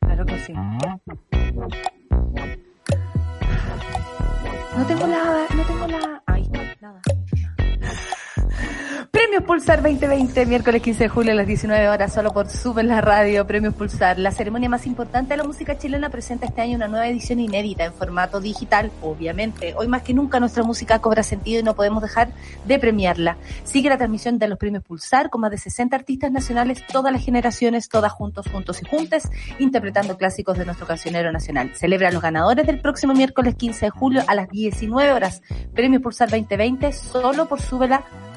[0.01, 0.55] Claro que sí.
[4.77, 6.23] No tengo nada, no tengo la...
[6.27, 7.03] Ahí está, nada.
[9.31, 13.01] Premios Pulsar 2020, miércoles 15 de julio a las 19 horas, solo por Sube la
[13.01, 14.18] Radio, Premios Pulsar.
[14.18, 17.85] La ceremonia más importante de la música chilena presenta este año una nueva edición inédita
[17.85, 19.72] en formato digital, obviamente.
[19.76, 22.33] Hoy más que nunca nuestra música cobra sentido y no podemos dejar
[22.64, 23.37] de premiarla.
[23.62, 27.24] Sigue la transmisión de los Premios Pulsar con más de 60 artistas nacionales, todas las
[27.24, 31.70] generaciones, todas juntos, juntos y juntas, interpretando clásicos de nuestro cancionero nacional.
[31.76, 35.41] Celebra a los ganadores del próximo miércoles 15 de julio a las 19 horas.
[35.72, 38.30] Premios Pulsar 2020, solo por subela.cl.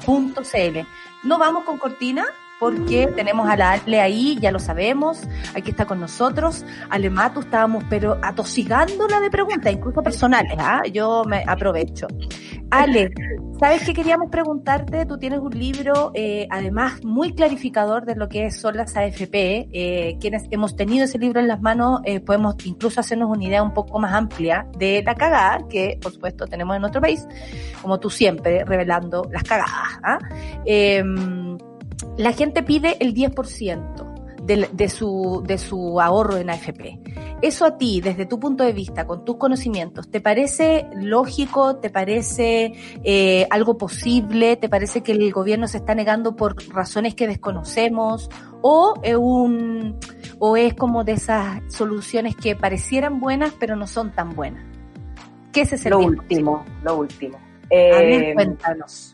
[1.22, 2.26] No vamos con cortina
[2.64, 5.20] porque tenemos a la Ale ahí, ya lo sabemos,
[5.54, 6.64] aquí está con nosotros.
[6.88, 10.80] Ale Matu, estábamos pero atosigándola de preguntas, incluso personales, ¿ah?
[10.90, 12.06] Yo me aprovecho.
[12.70, 13.12] Ale,
[13.60, 15.04] ¿sabes qué queríamos preguntarte?
[15.04, 19.68] Tú tienes un libro, eh, además, muy clarificador de lo que son las AFP.
[19.70, 23.62] Eh, quienes hemos tenido ese libro en las manos, eh, podemos incluso hacernos una idea
[23.62, 27.28] un poco más amplia de la cagada que, por supuesto, tenemos en nuestro país,
[27.82, 30.00] como tú siempre, revelando las cagadas.
[30.02, 30.18] ¿ah?
[32.16, 37.00] La gente pide el 10% de, de, su, de su ahorro en AFP.
[37.42, 41.76] Eso a ti, desde tu punto de vista, con tus conocimientos, ¿te parece lógico?
[41.76, 44.56] ¿Te parece eh, algo posible?
[44.56, 48.30] ¿Te parece que el gobierno se está negando por razones que desconocemos?
[48.62, 49.98] ¿O es, un,
[50.38, 54.64] o es como de esas soluciones que parecieran buenas pero no son tan buenas?
[55.52, 57.38] ¿Qué es ese Lo último, lo último.
[57.70, 59.13] Eh, a ver, cuéntanos.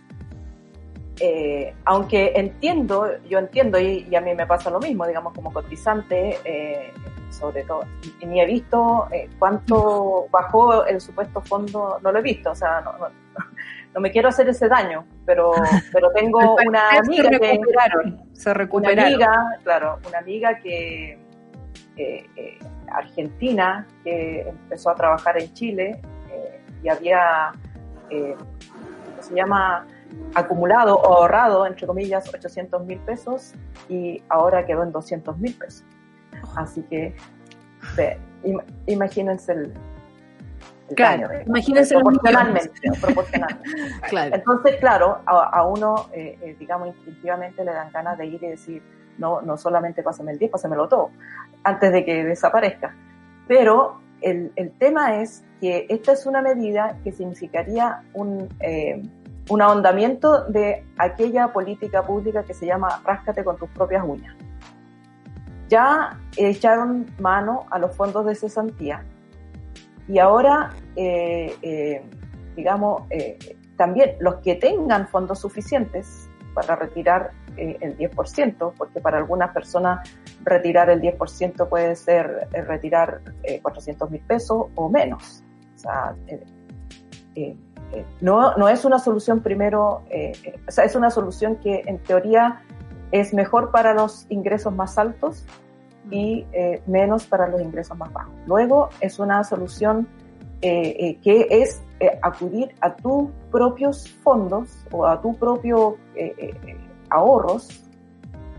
[1.23, 5.53] Eh, aunque entiendo, yo entiendo y, y, a mí me pasa lo mismo, digamos, como
[5.53, 6.95] cotizante, eh,
[7.29, 7.83] sobre todo,
[8.27, 12.81] ni he visto eh, cuánto bajó el supuesto fondo, no lo he visto, o sea,
[12.81, 13.09] no, no,
[13.95, 15.53] no me quiero hacer ese daño, pero,
[15.93, 18.99] pero tengo una amiga se recuperaron, que, se recuperaron.
[18.99, 21.19] Una amiga, claro, una amiga que,
[22.91, 26.01] argentina, que empezó a trabajar en Chile
[26.83, 27.53] y había,
[28.09, 29.87] ¿cómo se llama?
[30.35, 33.55] Acumulado o ahorrado, entre comillas, 800 mil pesos
[33.89, 35.85] y ahora quedó en 200 mil pesos.
[36.57, 37.15] Así que,
[37.97, 39.73] ve, im, imagínense el,
[40.89, 42.71] el claro, daño, imagínense proporcionalmente.
[43.01, 43.71] proporcionalmente.
[44.09, 44.35] claro.
[44.35, 48.49] Entonces, claro, a, a uno, eh, eh, digamos, instintivamente le dan ganas de ir y
[48.49, 48.83] decir,
[49.19, 51.11] no, no solamente pásame el 10, pásamelo todo,
[51.65, 52.95] antes de que desaparezca.
[53.47, 58.49] Pero el, el tema es que esta es una medida que significaría un...
[58.61, 59.03] Eh,
[59.51, 64.35] un ahondamiento de aquella política pública que se llama ráscate con tus propias uñas.
[65.69, 69.05] Ya echaron mano a los fondos de cesantía
[70.09, 72.03] y ahora, eh, eh,
[72.57, 73.39] digamos, eh,
[73.77, 80.09] también los que tengan fondos suficientes para retirar el 10%, porque para algunas personas
[80.45, 83.21] retirar el 10% puede ser retirar
[83.63, 85.45] 400 mil pesos o menos.
[88.21, 90.33] No, no es una solución primero, eh,
[90.67, 92.63] o sea, es una solución que en teoría
[93.11, 95.45] es mejor para los ingresos más altos
[96.11, 98.33] y eh, menos para los ingresos más bajos.
[98.47, 100.07] Luego es una solución
[100.63, 101.83] eh, que es
[102.23, 105.97] acudir a tus propios fondos o a tu propio
[107.11, 107.69] ahorros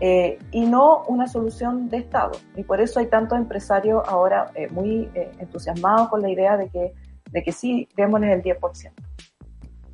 [0.00, 2.32] y no una solución de Estado.
[2.56, 6.92] Y por eso hay tantos empresarios ahora muy entusiasmados con la idea de que,
[7.32, 8.92] de que sí, démosles el 10%.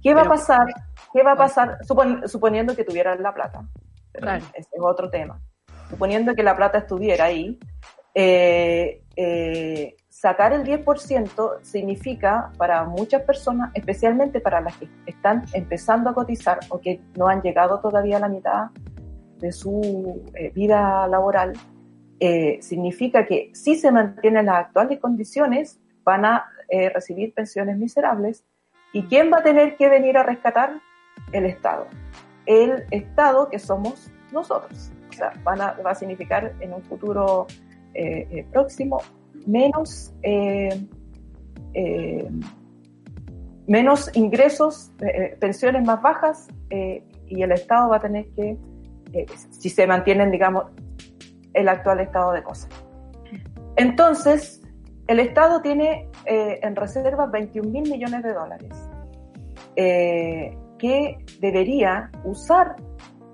[0.02, 0.66] ¿Qué va a pasar?
[1.12, 1.78] ¿Qué va a pasar?
[1.84, 3.66] Supon, suponiendo que tuvieran la plata.
[4.12, 4.44] Claro.
[4.54, 5.40] Ese es otro tema.
[5.88, 7.58] Suponiendo que la plata estuviera ahí,
[8.14, 16.10] eh, eh, sacar el 10% significa para muchas personas, especialmente para las que están empezando
[16.10, 18.70] a cotizar o que no han llegado todavía a la mitad
[19.38, 21.52] de su eh, vida laboral,
[22.20, 28.44] eh, significa que si se mantienen las actuales condiciones, van a eh, recibir pensiones miserables
[28.92, 30.80] ¿Y quién va a tener que venir a rescatar?
[31.32, 31.86] El Estado.
[32.46, 34.90] El Estado que somos nosotros.
[35.10, 37.46] O sea, va a significar en un futuro
[37.94, 39.02] eh, eh, próximo
[39.46, 40.14] menos,
[43.66, 44.90] menos ingresos,
[45.38, 48.56] pensiones más bajas y el Estado va a tener que,
[49.50, 50.64] si se mantienen, digamos,
[51.52, 52.70] el actual estado de cosas.
[53.76, 54.62] Entonces,
[55.08, 58.88] el Estado tiene eh, en reserva 21 mil millones de dólares
[59.76, 62.76] eh, que debería usar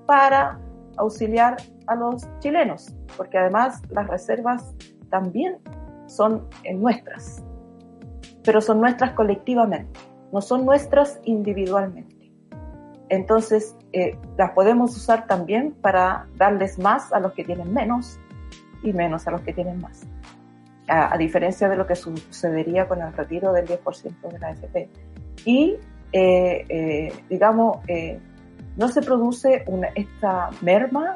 [0.06, 0.60] para
[0.96, 1.56] auxiliar
[1.88, 4.74] a los chilenos, porque además las reservas
[5.10, 5.58] también
[6.06, 7.42] son nuestras,
[8.44, 9.98] pero son nuestras colectivamente,
[10.32, 12.14] no son nuestras individualmente.
[13.08, 18.18] Entonces, eh, las podemos usar también para darles más a los que tienen menos
[18.82, 20.06] y menos a los que tienen más.
[20.88, 24.88] A, diferencia de lo que sucedería con el retiro del 10% de la AFP.
[25.46, 25.76] Y,
[26.12, 27.78] eh, eh, digamos,
[28.76, 31.14] no se produce una, esta merma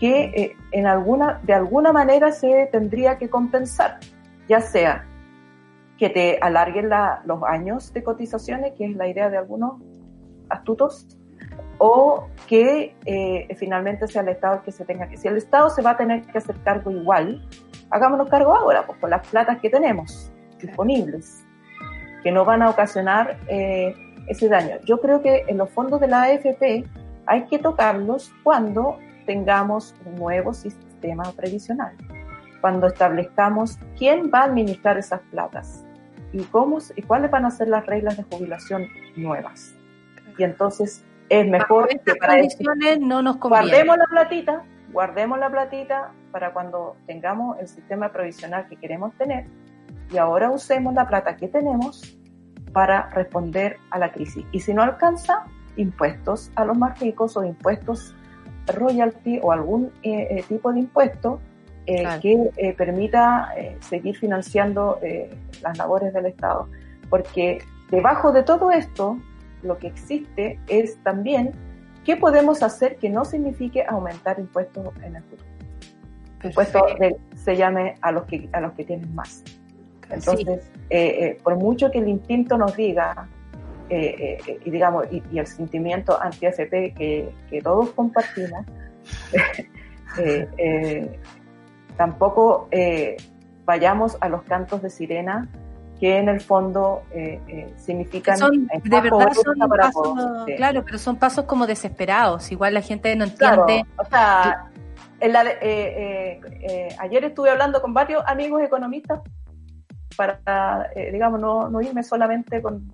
[0.00, 3.98] que en alguna, de alguna manera se tendría que compensar,
[4.48, 5.04] ya sea
[5.98, 6.88] que te alarguen
[7.24, 9.82] los años de cotizaciones, que es la idea de algunos
[10.48, 11.06] astutos,
[11.78, 15.16] o que eh, finalmente sea el Estado el que se tenga que.
[15.16, 17.44] Si el Estado se va a tener que hacer cargo igual,
[17.90, 21.44] hagámonos cargo ahora, pues con las platas que tenemos disponibles,
[22.22, 23.94] que no van a ocasionar eh,
[24.26, 24.76] ese daño.
[24.84, 26.84] Yo creo que en los fondos de la AFP
[27.26, 31.94] hay que tocarlos cuando tengamos un nuevo sistema previsional,
[32.60, 35.84] cuando establezcamos quién va a administrar esas platas
[36.32, 39.74] y cómo y cuáles van a ser las reglas de jubilación nuevas.
[40.36, 43.66] Y entonces es mejor que para condiciones no nos conviene.
[43.66, 44.62] Guardemos la platita,
[44.92, 49.46] guardemos la platita para cuando tengamos el sistema provisional que queremos tener
[50.10, 52.16] y ahora usemos la plata que tenemos
[52.72, 54.44] para responder a la crisis.
[54.52, 55.44] Y si no alcanza,
[55.76, 58.14] impuestos a los más ricos o impuestos
[58.66, 61.40] royalty o algún eh, eh, tipo de impuesto
[61.86, 63.48] eh, que permita
[63.80, 64.98] seguir financiando
[65.62, 66.68] las labores del Estado.
[67.08, 67.58] Porque
[67.90, 69.18] debajo de todo esto
[69.62, 71.52] lo que existe es también
[72.08, 75.50] qué podemos hacer que no signifique aumentar impuestos en el futuro.
[76.42, 76.82] Impuestos
[77.34, 79.44] se llame a los que a los que tienen más.
[80.08, 83.28] Entonces, eh, eh, por mucho que el instinto nos diga
[83.90, 88.64] eh, y digamos y, el sentimiento anti AFP que, que todos compartimos,
[91.98, 92.70] tampoco
[93.66, 95.46] vayamos a los cantos de sirena
[95.98, 101.44] que en el fondo eh, eh, significan de verdad son pasos, claro pero son pasos
[101.44, 102.50] como desesperados.
[102.52, 103.84] Igual la gente no entiende.
[103.96, 104.70] o sea
[105.20, 109.20] eh, ayer estuve hablando con varios amigos economistas
[110.16, 112.92] para digamos no, no, irme solamente con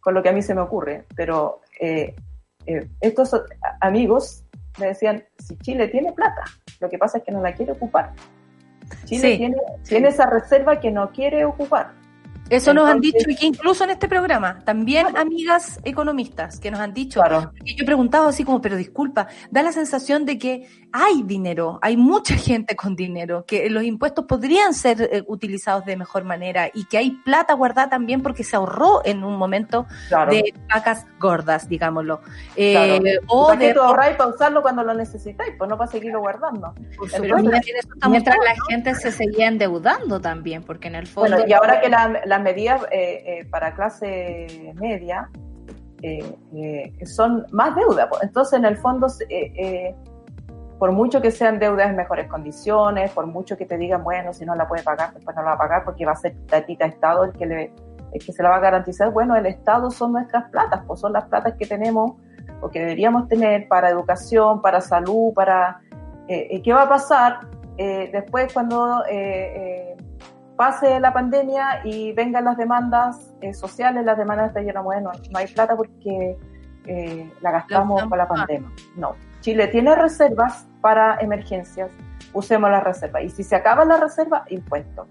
[0.00, 1.60] con lo que a mí se me ocurre pero
[3.00, 3.42] estos
[3.80, 4.44] amigos
[4.78, 6.44] me decían si Chile tiene plata
[6.80, 8.12] lo que pasa es que no la quiere ocupar
[9.04, 9.56] Chile tiene,
[9.86, 11.92] tiene esa reserva que no quiere ocupar.
[12.54, 16.80] Eso nos han dicho y que incluso en este programa, también amigas economistas que nos
[16.80, 17.52] han dicho, claro.
[17.64, 21.96] yo he preguntado así como, pero disculpa, da la sensación de que hay dinero, hay
[21.96, 26.84] mucha gente con dinero, que los impuestos podrían ser eh, utilizados de mejor manera y
[26.86, 29.86] que hay plata guardada también porque se ahorró en un momento
[30.30, 32.20] de vacas gordas, digámoslo.
[32.56, 36.72] Eh, o de ahorrar para usarlo cuando lo necesitáis, pues no para seguirlo guardando.
[38.08, 41.36] mientras la gente se seguía endeudando también, porque en el fondo...
[41.36, 45.28] Bueno, y ahora que la las medidas eh, eh, para clase media
[46.02, 48.08] eh, son más deuda.
[48.22, 49.08] Entonces, en el fondo,
[50.78, 54.44] por mucho que sean deudas en mejores condiciones, por mucho que te digan, bueno, si
[54.44, 56.84] no la puede pagar, después no la va a pagar porque va a ser tatita
[56.84, 57.72] Estado el que, le,
[58.12, 61.24] que se la va a garantizar, bueno, el Estado son nuestras platas, pues son las
[61.24, 62.12] platas que tenemos
[62.60, 65.80] o que deberíamos tener para educación, para salud, para...
[66.26, 67.40] ¿Qué va a pasar
[67.76, 69.02] después cuando
[70.56, 75.38] pase la pandemia y vengan las demandas eh, sociales, las demandas de lleno, bueno, no
[75.38, 76.38] hay plata porque
[76.86, 78.70] eh, la gastamos con la pandemia.
[78.96, 81.90] No, Chile tiene reservas para emergencias,
[82.32, 83.24] usemos las reservas.
[83.24, 85.08] Y si se acaba la reserva, impuestos.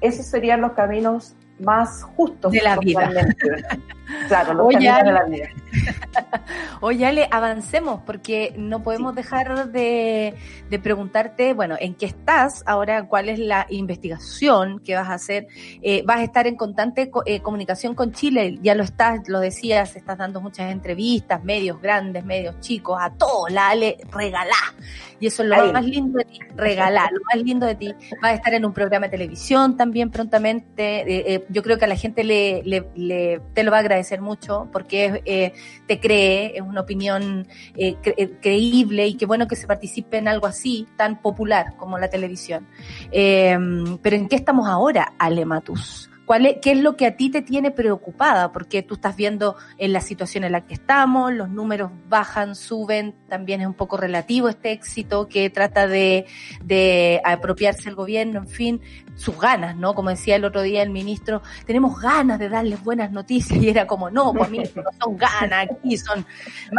[0.00, 3.10] Esos serían los caminos más justos de la vida.
[4.26, 5.48] claro, los Oye, de la vida.
[6.80, 10.34] Oye, Ale, avancemos porque no podemos dejar de,
[10.82, 13.06] preguntarte, bueno, ¿en qué estás ahora?
[13.06, 15.46] ¿Cuál es la investigación que vas a hacer?
[15.82, 19.96] Eh, vas a estar en constante eh, comunicación con Chile, ya lo estás, lo decías,
[19.96, 24.74] estás dando muchas entrevistas, medios grandes, medios chicos, a todos, la Ale, regalá.
[25.20, 27.94] Y eso es lo más lindo de ti, regalá, lo más lindo de ti.
[28.22, 31.34] Vas a estar en un programa de televisión también prontamente.
[31.34, 34.68] Eh, yo creo que a la gente le, le, te lo va a agradecer mucho
[34.72, 35.52] porque eh,
[35.86, 40.28] te cree, es una opinión eh, eh, creíble y qué bueno que se participe en
[40.28, 42.66] algo así tan popular como la televisión.
[43.10, 46.10] Em, pero ¿en qué estamos ahora, Alematus?
[46.28, 48.52] ¿Cuál es, ¿Qué es lo que a ti te tiene preocupada?
[48.52, 53.14] Porque tú estás viendo en la situación en la que estamos, los números bajan, suben,
[53.30, 56.26] también es un poco relativo este éxito que trata de,
[56.62, 58.82] de apropiarse el gobierno, en fin,
[59.16, 59.94] sus ganas, ¿no?
[59.94, 63.86] Como decía el otro día el ministro, tenemos ganas de darles buenas noticias y era
[63.86, 66.26] como, no, pues mí no son ganas, aquí son...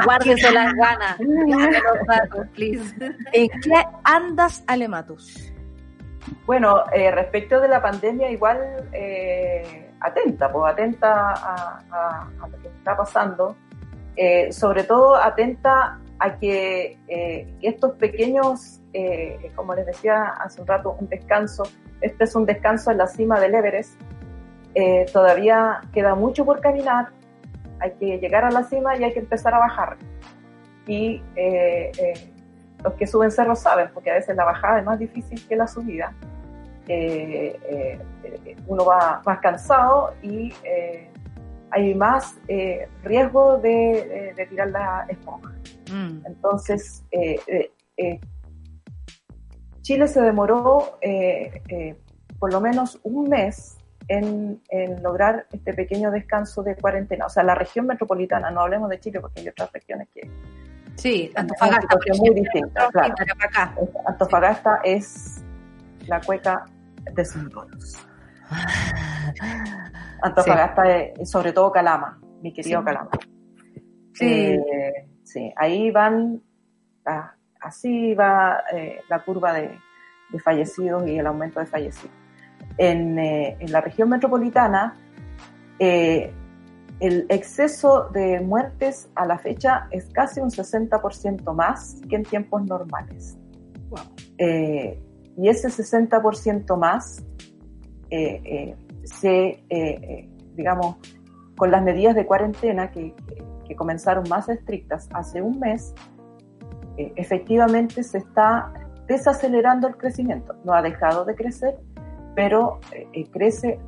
[0.06, 1.20] Guárdense las ganas.
[3.34, 5.52] ¿En qué andas, Alematus?
[6.46, 12.98] Bueno, eh, respecto de la pandemia, igual eh, atenta, pues atenta a, lo que está
[12.98, 13.56] pasando,
[14.16, 16.98] eh, sobre todo atenta a que
[17.62, 18.82] estos pequeños,
[19.56, 21.64] como les decía hace un rato, un descanso,
[22.02, 23.98] este es un descanso en la cima del Everest,
[25.14, 27.10] todavía queda mucho por caminar,
[27.80, 29.96] hay que llegar a la cima y hay que empezar a bajar.
[30.88, 31.22] Y
[32.84, 35.68] los que suben cerros saben, porque a veces la bajada es más difícil que la
[35.68, 36.14] subida.
[36.88, 38.00] Eh, eh,
[38.66, 41.08] uno va más cansado y eh,
[41.70, 42.36] hay más
[43.04, 45.54] riesgo de, tirar la esponja.
[45.92, 46.26] Mm.
[46.26, 47.04] Entonces,
[49.82, 50.98] Chile se demoró
[52.40, 53.78] por lo menos un mes
[54.08, 57.28] en, en, lograr este pequeño descanso de cuarentena.
[57.28, 60.28] O sea, la región metropolitana, no hablemos de Chile porque hay otras regiones que,
[61.00, 61.98] Sí, Antofagasta.
[62.06, 63.16] Es muy distinta, claro.
[64.06, 65.42] Antofagasta es
[66.08, 66.66] la cueca
[67.14, 67.44] de sus
[70.22, 70.84] Antofagasta
[71.20, 73.12] y sobre todo Calama, mi querido Calama.
[74.14, 74.26] Sí.
[74.26, 76.42] Eh, sí, ahí van,
[77.06, 79.80] ah, así va eh, la curva de,
[80.44, 82.14] fallecidos y el aumento de fallecidos.
[82.78, 84.96] En, eh, en la región metropolitana,
[87.00, 92.66] el exceso de muertes a la fecha es casi un 60% más que en tiempos
[92.66, 93.38] normales.
[94.38, 95.02] Eh,
[95.38, 97.24] y ese 60% más
[98.10, 99.64] eh, eh, se,
[100.56, 100.98] digamos,
[101.58, 103.14] con las medidas de cuarentena que,
[103.66, 105.94] que, comenzaron más estrictas hace un mes,
[106.98, 108.74] efectivamente se está
[109.08, 110.56] desacelerando el crecimiento.
[110.66, 111.78] No ha dejado de crecer,
[112.36, 112.80] pero
[113.32, 113.80] crece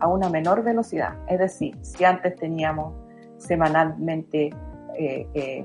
[0.00, 1.14] a una menor velocidad.
[1.28, 2.94] Es decir, si antes teníamos
[3.38, 4.50] semanalmente
[4.98, 5.64] eh, eh,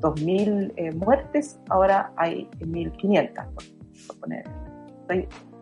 [0.00, 3.46] 2.000 eh, muertes, ahora hay 1.500,
[4.06, 4.44] por, poner.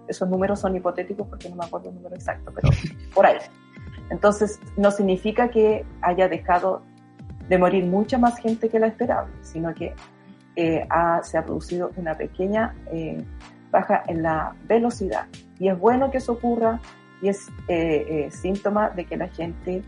[0.08, 2.68] Esos números son hipotéticos porque no me acuerdo el número exacto, pero
[3.14, 3.38] por ahí.
[4.10, 6.82] Entonces, no significa que haya dejado
[7.48, 9.94] de morir mucha más gente que la esperable, sino que
[10.56, 10.86] eh,
[11.22, 12.74] se ha producido una pequeña
[13.70, 15.26] baja en la velocidad.
[15.58, 16.80] Y es bueno que eso ocurra,
[17.24, 19.82] y es eh, eh, síntoma de que la gente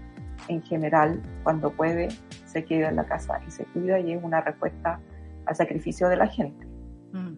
[0.48, 2.08] en general, cuando puede,
[2.46, 4.98] se queda en la casa y se cuida y es una respuesta
[5.44, 6.66] al sacrificio de la gente.
[7.12, 7.34] Mm.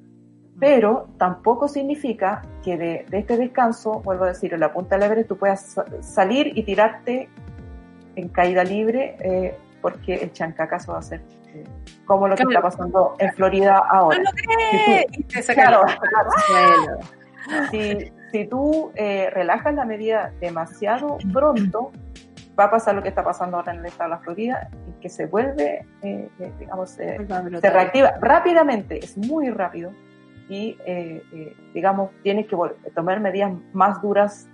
[0.61, 5.29] Pero tampoco significa que de, este descanso, vuelvo a decir, en la punta del Everest
[5.31, 7.29] tú puedas salir y tirarte
[8.15, 11.23] en caída libre eh, porque el chancacazo va a ser
[12.05, 14.23] como lo que está pasando en Florida ahora.
[15.55, 15.83] claro,
[17.71, 21.93] si, si tú eh, relajas la medida demasiado pronto,
[22.59, 25.09] va a pasar lo que está pasando ahora en el estado de la Florida, que
[25.09, 27.19] se vuelve, eh, eh, digamos, se
[27.71, 29.93] reactiva rápidamente, es muy rápido,
[30.51, 30.79] y,
[31.75, 32.57] digamos, tienes que
[32.95, 34.49] tomar medidas más duras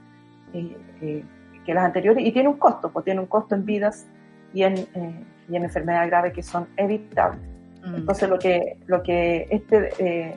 [0.52, 4.08] que las anteriores, y tiene un costo, pues tiene un costo en vidas
[4.52, 4.74] y en,
[5.48, 7.40] y en enfermedades graves que son evitables.
[7.84, 7.94] Mm.
[7.94, 10.36] Entonces, lo que, lo que este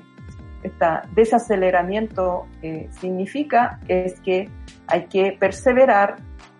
[0.63, 4.49] este desaceleramiento eh, significa es que
[4.87, 6.17] hay que perseverar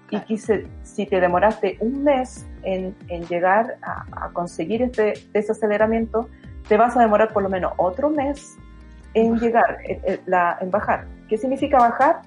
[0.10, 0.38] y que
[0.84, 2.96] si te demoraste un mes en,
[3.28, 6.30] llegar a, conseguir este desaceleramiento,
[6.68, 8.58] te vas a demorar por lo menos otro mes
[9.14, 11.08] en llegar, en, bajar.
[11.28, 12.22] ¿Qué significa bajar?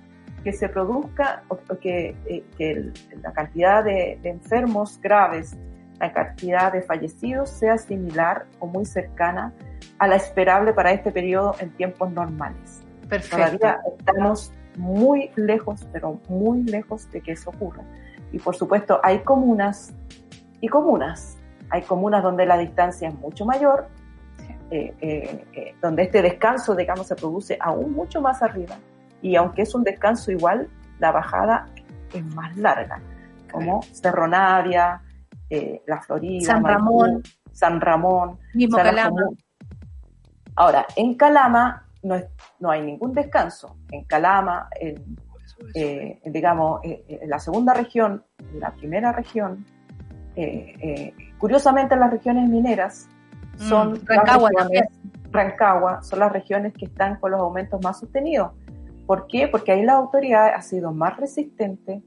[0.45, 2.15] Que se produzca o, que,
[2.59, 2.93] eh,
[3.23, 5.57] la cantidad de, de enfermos graves,
[5.99, 9.53] la cantidad de fallecidos sea similar o muy cercana
[10.01, 12.83] a la esperable para este periodo en tiempos normales.
[13.09, 13.37] Perfecto.
[13.37, 17.85] Todavía estamos muy lejos, pero muy lejos de que eso ocurra.
[18.33, 19.93] Y por supuesto, hay comunas
[20.61, 21.37] y comunas.
[21.69, 23.89] Hay comunas donde la distancia es mucho mayor,
[24.71, 28.77] eh, eh, eh, donde este descanso, digamos, se produce aún mucho más arriba.
[29.21, 31.67] Y aunque es un descanso igual, la bajada
[32.15, 33.03] es más larga,
[33.53, 35.03] como Cerro Navia,
[35.87, 37.23] La Florida, San Ramón,
[37.53, 39.29] San Ramón, mismo Calama.
[40.61, 42.17] Ahora, en Calama no,
[42.59, 43.77] no hay ningún descanso.
[43.91, 45.17] En Calama, en,
[45.75, 48.23] eh, digamos, eh, en la segunda región,
[48.55, 49.65] la primera región,
[50.37, 53.09] eh, curiosamente las regiones mineras
[53.57, 54.99] son mm, Rancagua, las regiones,
[55.31, 58.53] Rancagua son las regiones que están con los aumentos más sostenidos,
[59.11, 59.49] ¿Por qué?
[59.49, 62.01] Porque ahí la autoridad ha sido más resistente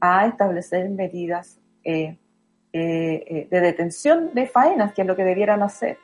[0.00, 2.18] a establecer medidas eh,
[2.72, 5.98] eh, eh, de detención de faenas, que es lo que debieran hacer.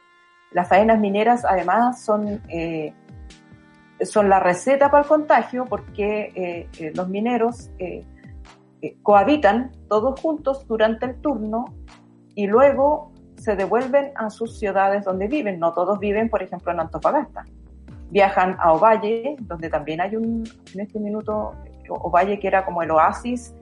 [0.54, 2.40] Las faenas mineras además son,
[4.00, 7.70] son la receta para el contagio porque los mineros
[9.02, 11.64] cohabitan todos juntos durante el turno
[12.34, 15.58] y luego se devuelven a sus ciudades donde viven.
[15.58, 17.44] No todos viven, por ejemplo, en Antofagasta.
[18.10, 21.52] Viajan a Ovalle, donde también hay un, en este minuto,
[21.88, 23.54] Ovalle que era como el oasis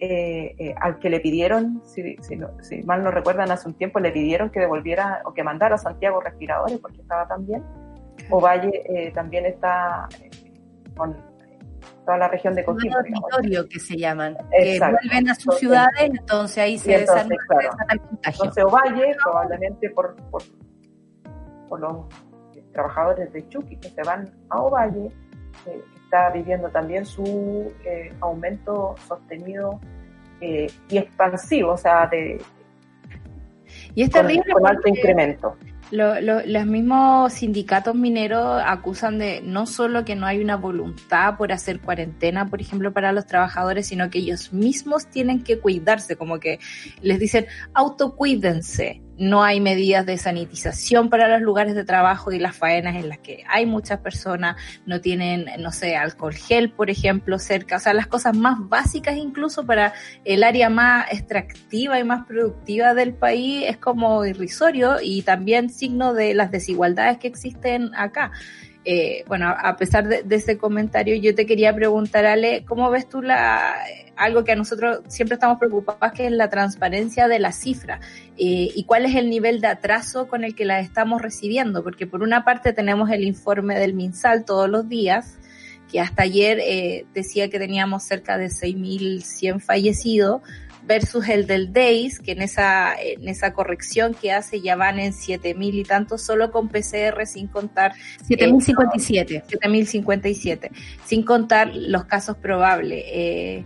[0.00, 4.12] eh, eh, al que le pidieron, si, si, mal no recuerdan, hace un tiempo le
[4.12, 7.64] pidieron que devolviera o que mandara a Santiago respiradores porque estaba tan bien.
[8.30, 10.08] Ovalle eh, también está
[10.96, 11.16] con
[12.04, 12.96] toda la región de Coquimbo.
[12.96, 17.36] dormitorio que se llaman, que vuelven a sus ciudades, entonces ahí se desarrolla
[17.90, 18.44] el contagio.
[18.44, 20.42] Entonces Ovalle, probablemente por, por,
[21.68, 22.06] por, los
[22.72, 25.10] trabajadores de Chucky que se van a Ovalle,
[25.66, 29.78] eh, está viviendo también su eh, aumento sostenido
[30.40, 32.40] eh, y expansivo, o sea, de,
[33.94, 35.56] y es terrible con alto incremento.
[35.90, 41.80] los mismos sindicatos mineros acusan de no solo que no hay una voluntad por hacer
[41.80, 46.58] cuarentena, por ejemplo, para los trabajadores, sino que ellos mismos tienen que cuidarse, como que
[47.02, 52.56] les dicen autocuídense no hay medidas de sanitización para los lugares de trabajo y las
[52.56, 57.38] faenas en las que hay muchas personas, no tienen, no sé, alcohol gel, por ejemplo,
[57.38, 59.92] cerca, o sea, las cosas más básicas incluso para
[60.24, 66.14] el área más extractiva y más productiva del país es como irrisorio y también signo
[66.14, 68.32] de las desigualdades que existen acá.
[68.90, 73.20] Eh, bueno, a pesar de, ese comentario, yo te quería preguntar, Ale, ¿cómo ves tú
[73.20, 73.74] la,
[74.16, 78.00] algo que a nosotros siempre estamos preocupados, que es la transparencia de la cifra
[78.38, 81.84] eh, y cuál es el nivel de atraso con el que la estamos recibiendo?
[81.84, 85.36] Porque por una parte tenemos el informe del MinSal todos los días,
[85.92, 90.40] que hasta ayer eh, decía que teníamos cerca de 6.100 fallecidos,
[90.88, 95.12] versus el del DAYS, que en esa, en esa corrección que hace ya van en
[95.12, 97.92] 7000 y tanto, solo con PCR, sin contar.
[98.26, 99.36] 7057.
[99.36, 100.72] Eh, 7057,
[101.04, 103.04] sin contar los casos probables.
[103.06, 103.64] Eh,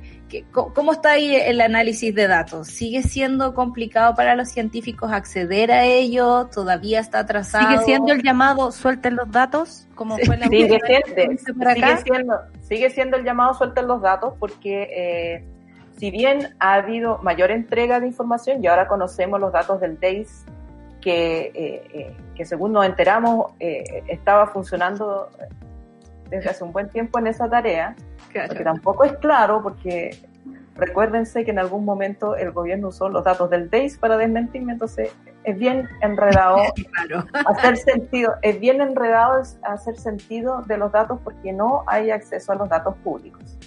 [0.51, 2.69] ¿Cómo está ahí el análisis de datos?
[2.69, 6.47] ¿Sigue siendo complicado para los científicos acceder a ello?
[6.47, 7.69] ¿Todavía está atrasado?
[7.69, 9.87] ¿Sigue siendo el llamado suelten los datos?
[9.95, 14.89] Como fue la sigue, siendo, sigue, siendo, sigue siendo el llamado suelten los datos porque
[14.97, 15.45] eh,
[15.99, 20.45] si bien ha habido mayor entrega de información y ahora conocemos los datos del DAIS
[21.01, 25.29] que, eh, eh, que según nos enteramos eh, estaba funcionando
[26.31, 27.95] desde hace un buen tiempo en esa tarea,
[28.33, 30.17] porque tampoco es claro, porque
[30.75, 35.15] recuérdense que en algún momento el gobierno usó los datos del DAIS para desmentirme, entonces
[35.45, 36.57] es bien enredado
[37.47, 42.55] hacer sentido, es bien enredado hacer sentido de los datos porque no hay acceso a
[42.55, 43.59] los datos públicos.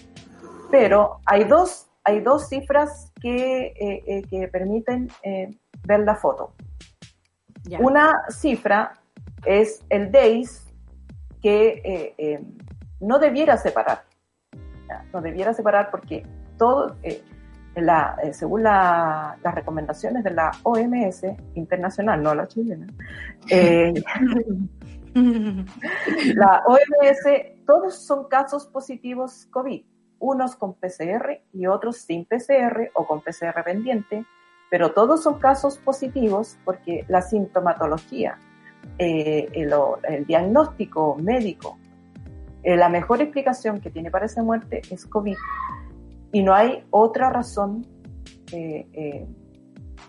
[0.72, 5.50] Pero hay dos hay dos cifras que, eh, eh, que permiten eh,
[5.86, 6.54] ver la foto.
[7.80, 8.94] Una cifra
[9.44, 10.72] es el DAIS
[11.42, 12.40] que
[13.00, 14.04] no debiera separar.
[15.12, 16.24] No debiera separar porque
[16.60, 16.96] todo,
[17.76, 21.24] la, según las recomendaciones de la OMS
[21.56, 22.86] internacional, no la chilena,
[26.36, 29.84] la OMS, todos son casos positivos COVID
[30.26, 34.26] unos con PCR y otros sin PCR o con PCR pendiente,
[34.70, 38.40] pero todos son casos positivos porque la sintomatología,
[38.98, 41.78] eh, el, diagnóstico médico,
[42.64, 45.38] eh, la mejor explicación que tiene para esa muerte es COVID
[46.32, 47.86] y no hay otra razón
[48.52, 49.28] eh,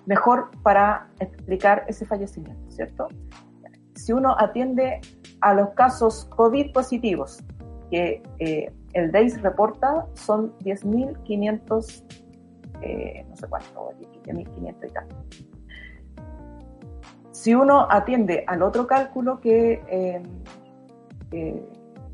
[0.06, 3.08] mejor para explicar ese fallecimiento, ¿cierto?
[3.94, 5.00] Si uno atiende
[5.42, 7.42] a los casos COVID positivos,
[7.90, 8.22] que
[8.96, 12.02] el DAIS reporta son 10.500,
[12.80, 13.90] eh, no sé cuánto,
[14.24, 15.06] 10.500 y tal.
[17.30, 20.22] Si uno atiende al otro cálculo que, eh,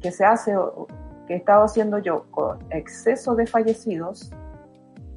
[0.01, 0.57] que se hace,
[1.29, 4.33] que he estado haciendo yo con exceso de fallecidos,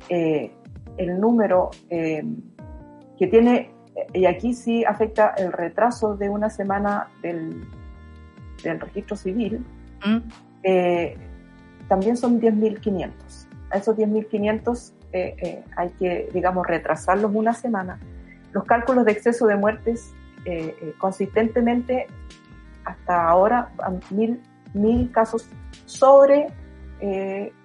[0.09, 0.51] eh,
[0.97, 3.71] el número que tiene,
[4.13, 7.67] y aquí sí afecta el retraso de una semana del,
[8.63, 9.65] del registro civil,
[10.05, 10.19] ¿Mm?
[11.87, 13.11] También son 10.500.
[13.71, 17.99] A esos 10.500 eh, eh, hay que, digamos, retrasarlos una semana.
[18.51, 20.13] Los cálculos de exceso de muertes
[20.45, 22.07] eh, eh consistentemente
[22.83, 23.71] hasta ahora
[24.11, 24.41] mil,
[24.73, 25.47] mil casos
[25.85, 26.47] sobre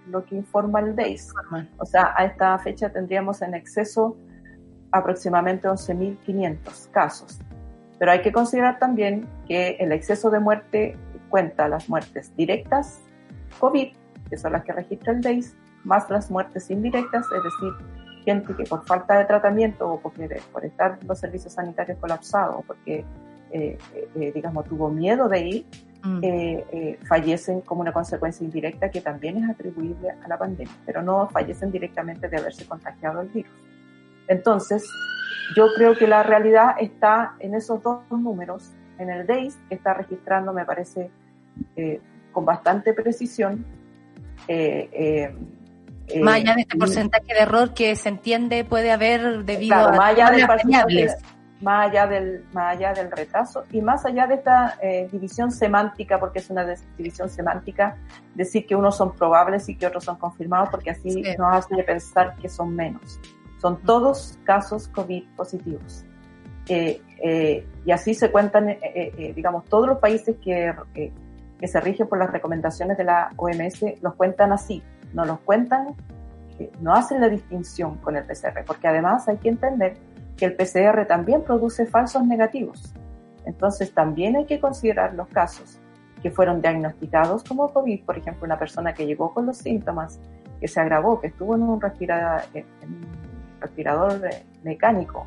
[0.06, 1.32] lo que informa el DAIS.
[1.78, 4.16] O sea, a esta fecha tendríamos en exceso
[4.92, 7.38] aproximadamente 11.500 casos.
[7.98, 10.97] Pero hay que considerar también que el exceso de muerte
[11.30, 13.01] cuenta las muertes directas
[13.59, 13.92] COVID
[14.31, 15.55] que son las que registra el DEIS,
[15.85, 17.73] más las muertes indirectas, es decir,
[18.24, 22.62] gente que por falta de tratamiento o porque por estar los servicios sanitarios colapsados o
[22.62, 23.05] porque,
[23.51, 23.78] eh,
[24.15, 25.66] eh, digamos, tuvo miedo de ir,
[26.05, 26.20] mm.
[26.23, 31.28] eh, fallecen como una consecuencia indirecta que también es atribuible a la pandemia, pero no
[31.28, 33.52] fallecen directamente de haberse contagiado el virus.
[34.28, 34.89] Entonces,
[35.57, 39.94] yo creo que la realidad está en esos dos números, en el DEIS, que está
[39.94, 41.11] registrando, me parece,
[42.31, 43.65] con bastante precisión,
[44.52, 49.93] eh, más allá de este porcentaje de error que se entiende puede haber debido a
[49.93, 50.47] más allá, del
[51.60, 56.18] más allá del más allá del retraso y más allá de esta eh, división semántica
[56.18, 56.66] porque es una
[56.98, 57.97] división semántica
[58.35, 62.35] decir que unos son probables y que otros son confirmados porque así nos hace pensar
[62.36, 63.20] que son menos.
[63.60, 66.05] Son todos casos covid positivos.
[66.66, 67.01] Eh,
[67.85, 68.78] y así se cuentan
[69.36, 70.72] digamos todos los países que
[71.60, 74.82] que se rigen por las recomendaciones de la OMS los cuentan así
[75.12, 75.94] no los cuentan,
[76.80, 79.96] no hacen la distinción con el PCR, porque además hay que entender
[80.36, 82.94] que el PCR también produce falsos negativos.
[83.44, 85.78] Entonces también hay que considerar los casos
[86.22, 90.20] que fueron diagnosticados como COVID, por ejemplo, una persona que llegó con los síntomas,
[90.60, 91.80] que se agravó, que estuvo en un,
[93.60, 94.20] respirador
[94.62, 95.26] mecánico,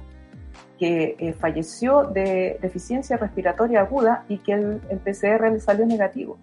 [0.78, 6.38] que eh, falleció de deficiencia respiratoria aguda y que el, el PCR le salió negativo.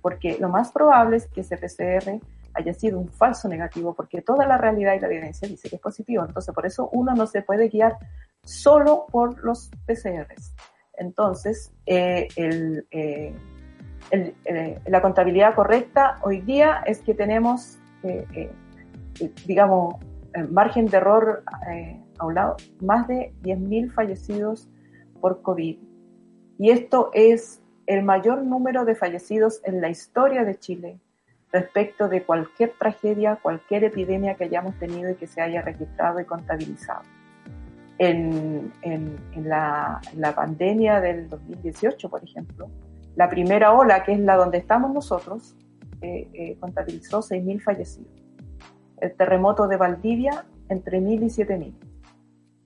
[0.00, 2.20] Porque lo más probable es que ese PCR
[2.54, 5.82] haya sido un falso negativo, porque toda la realidad y la evidencia dice que es
[5.82, 6.24] positivo.
[6.24, 7.96] Entonces, por eso uno no se puede guiar
[8.44, 10.54] solo por los PCRs.
[10.94, 13.34] Entonces, eh, eh,
[14.10, 17.78] eh, la contabilidad correcta hoy día es que tenemos,
[19.46, 19.94] digamos,
[20.50, 21.44] margen de error
[22.22, 24.68] a un lado, más de 10.000 fallecidos
[25.20, 25.78] por COVID.
[26.58, 31.00] Y esto es el mayor número de fallecidos en la historia de Chile
[31.52, 36.24] respecto de cualquier tragedia, cualquier epidemia que hayamos tenido y que se haya registrado y
[36.24, 37.02] contabilizado.
[37.98, 38.72] En,
[39.36, 40.00] la,
[40.34, 42.68] pandemia del 2018, por ejemplo,
[43.14, 45.54] la primera ola, que es la donde estamos nosotros,
[46.00, 48.10] eh, eh, contabilizó 6.000 fallecidos.
[48.98, 51.91] El terremoto de Valdivia, entre 1.000 y 7.000.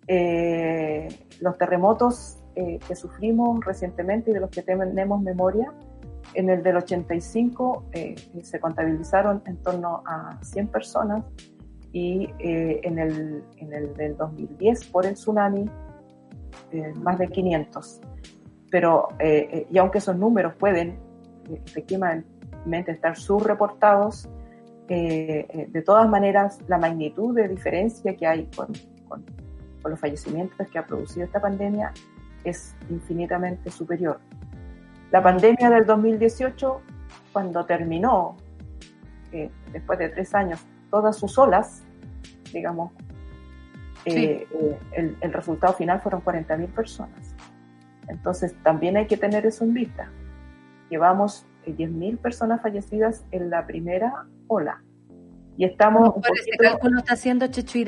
[0.08, 1.08] Eh,
[1.40, 5.74] los terremotos que sufrimos recientemente y de los que tenemos memoria,
[6.34, 11.24] en el del 85 eh, se contabilizaron en torno a 100 personas
[11.92, 15.70] y eh, en, el, en el del 2010 por el tsunami
[16.72, 18.00] eh, más de 500.
[18.70, 19.08] Pero,
[19.70, 20.98] y aunque esos números pueden
[21.66, 24.28] efectivamente estar subreportados,
[24.88, 28.66] de todas maneras la magnitud de diferencia que hay con,
[29.08, 29.24] con,
[29.86, 31.92] con los fallecimientos que ha producido esta pandemia
[32.42, 34.18] es infinitamente superior.
[35.12, 36.80] La pandemia del 2018,
[37.32, 38.36] cuando terminó,
[39.30, 40.58] eh, después de tres años,
[40.90, 41.84] todas sus olas,
[42.52, 42.90] digamos,
[44.06, 47.36] eh, eh, el, el, resultado final fueron 40.000 personas.
[48.08, 50.10] Entonces, también hay que tener eso en vista.
[50.90, 54.82] Llevamos 10.000 personas fallecidas en la primera ola.
[55.56, 56.12] Y estamos...
[56.12, 57.78] Por ese cálculo está haciendo Checho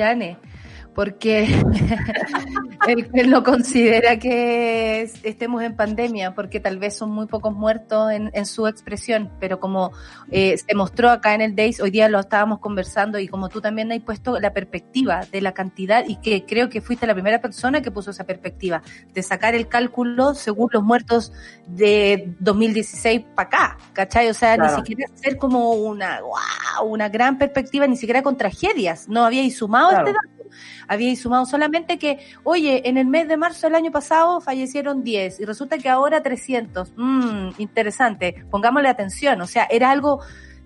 [0.99, 1.45] Porque
[2.89, 8.47] él, no considera que estemos en pandemia, porque tal vez son muy pocos muertos en,
[8.47, 9.93] su expresión, pero como
[10.33, 13.61] eh, se mostró acá en el DAYS, hoy día lo estábamos conversando y como tú
[13.61, 17.41] también has puesto la perspectiva de la cantidad y que creo que fuiste la primera
[17.41, 18.83] persona que puso esa perspectiva,
[19.15, 21.33] de sacar el cálculo según los muertos
[21.69, 24.31] de 2016 para acá, ¿cachai?
[24.31, 29.09] O sea, ni siquiera hacer como una, wow, una gran perspectiva, ni siquiera con tragedias,
[29.09, 30.38] no había sumado este dato
[30.87, 35.41] había sumado solamente que, oye, en el mes de marzo del año pasado fallecieron 10
[35.41, 36.93] y resulta que ahora 300.
[36.97, 40.21] Mmm, interesante, pongámosle atención, o sea, era algo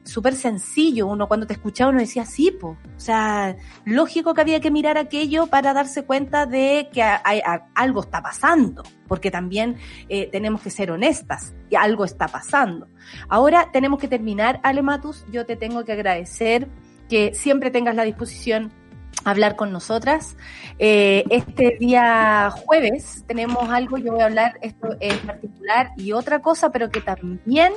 [0.04, 1.06] súper sencillo.
[1.06, 2.76] Uno cuando te escuchaba uno decía, sí, po.
[2.96, 8.22] O sea, lógico que había que mirar aquello para darse cuenta de que algo está
[8.22, 9.76] pasando, porque también
[10.08, 12.88] eh, tenemos que ser honestas y algo está pasando.
[13.28, 15.24] Ahora tenemos que terminar, Alematus.
[15.30, 16.68] Yo te tengo que agradecer
[17.08, 18.72] que siempre tengas la disposición
[19.24, 20.36] hablar con nosotras.
[20.78, 26.40] Eh, este día jueves tenemos algo, yo voy a hablar esto en particular y otra
[26.40, 27.72] cosa, pero que también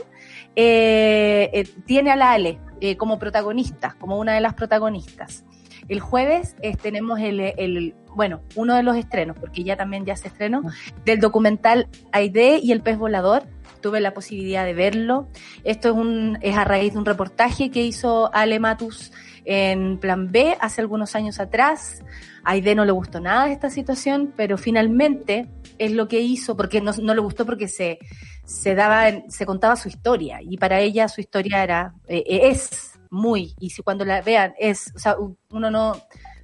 [0.56, 2.60] eh, eh, tiene a la Ale
[2.98, 5.44] como protagonista, como una de las protagonistas.
[5.88, 10.28] El jueves tenemos el, el, bueno, uno de los estrenos, porque ya también ya se
[10.28, 10.64] estrenó,
[11.04, 13.44] del documental Aide y el pez volador.
[13.82, 15.28] Tuve la posibilidad de verlo.
[15.64, 19.12] Esto es, un, es a raíz de un reportaje que hizo Ale Matus
[19.46, 22.04] en Plan B hace algunos años atrás.
[22.44, 25.48] A Aide no le gustó nada esta situación, pero finalmente
[25.78, 28.00] es lo que hizo, porque no, le gustó porque se,
[28.46, 33.00] se daba, se contaba su historia y para ella su historia era, eh, eh, es
[33.10, 35.16] muy, y si cuando la vean es, o sea,
[35.50, 35.94] uno no,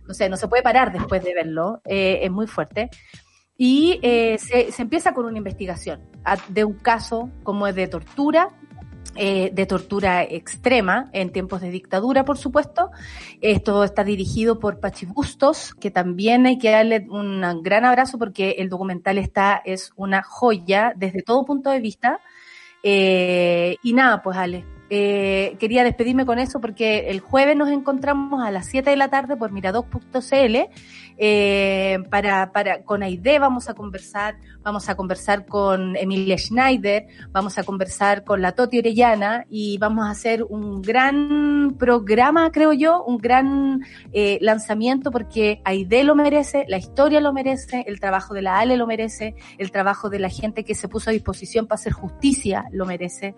[0.08, 2.90] no sé, no se puede parar después de verlo, eh, es muy fuerte.
[3.58, 6.02] Y se, se empieza con una investigación
[6.48, 8.50] de un caso como es de tortura,
[9.16, 12.92] eh, de tortura extrema en tiempos de dictadura, por supuesto.
[13.42, 18.56] Esto está dirigido por Pachi Bustos, que también hay que darle un gran abrazo porque
[18.60, 22.20] el documental está, es una joya desde todo punto de vista.
[22.84, 28.44] Eh, y nada, pues Ale, eh, quería despedirme con eso porque el jueves nos encontramos
[28.44, 30.58] a las 7 de la tarde por miradoc.cl
[31.24, 32.52] eh, para,
[32.84, 38.42] con Aide vamos a conversar, vamos a conversar con Emilia Schneider, vamos a conversar con
[38.42, 43.82] la Toti Orellana y vamos a hacer un gran programa, creo yo, un gran
[44.14, 48.76] eh, lanzamiento porque Aide lo merece, la historia lo merece, el trabajo de la Ale
[48.76, 52.66] lo merece, el trabajo de la gente que se puso a disposición para hacer justicia
[52.72, 53.36] lo merece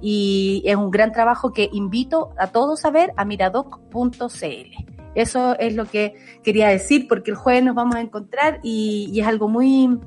[0.00, 4.96] y es un gran trabajo que invito a todos a ver a miradoc.cl.
[5.16, 6.14] Eso es lo que
[6.44, 9.98] quería decir, porque el jueves nos vamos a encontrar y, es algo muy,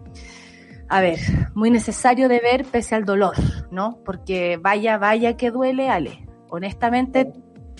[0.87, 1.19] a ver,
[1.53, 3.35] muy necesario de ver pese al dolor,
[3.71, 3.99] ¿no?
[4.05, 6.27] Porque vaya, vaya que duele, Ale.
[6.49, 7.31] Honestamente,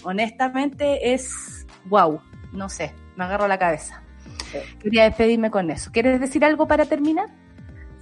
[0.03, 2.21] honestamente es wow,
[2.53, 4.03] no sé, me agarro la cabeza.
[4.79, 5.91] Quería despedirme con eso.
[5.91, 7.27] ¿Quieres decir algo para terminar?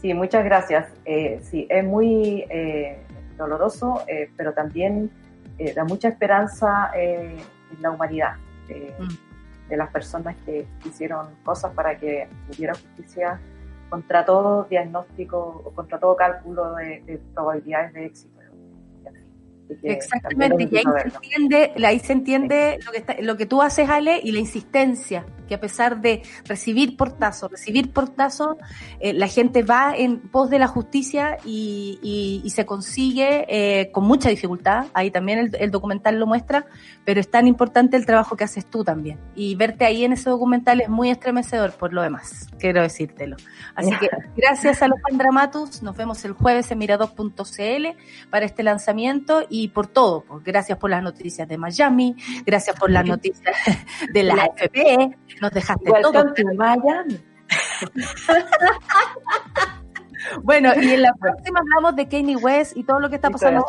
[0.02, 0.88] Sí, muchas gracias.
[1.06, 3.00] Eh, sí, es muy eh,
[3.38, 5.12] doloroso, eh, pero también
[5.76, 7.38] da mucha esperanza en
[7.82, 8.36] la humanidad.
[8.70, 9.27] Mm.
[9.70, 13.40] De, las personas que hicieron cosas para que hubiera justicia
[13.90, 18.37] contra todo diagnóstico o contra todo cálculo de probabilidades de éxito.
[19.84, 23.90] Exactamente, y ahí se, entiende, ahí se entiende lo que, está, lo que tú haces,
[23.90, 28.58] Ale, y la insistencia, que a pesar de recibir portazo, recibir portazo,
[29.00, 32.00] eh, la gente va en pos de la justicia y,
[32.44, 36.66] y, se consigue eh, con mucha dificultad, ahí también el, el, documental lo muestra,
[37.06, 39.20] pero es tan importante el trabajo que haces tú también.
[39.36, 43.38] Y verte ahí en ese documental es muy estremecedor por lo demás, quiero decírtelo.
[43.76, 47.86] Así que gracias a los Pandramatus, nos vemos el jueves en mirador.cl
[48.30, 50.24] para este lanzamiento y por todo.
[50.24, 52.16] Pues, gracias por las noticias de Miami,
[52.46, 53.56] gracias por las noticias
[54.14, 56.34] de la AFP, nos dejaste todo.
[56.56, 57.20] Miami.
[60.44, 63.66] Bueno, y en la próxima hablamos de Kanye West y todo lo que está pasando.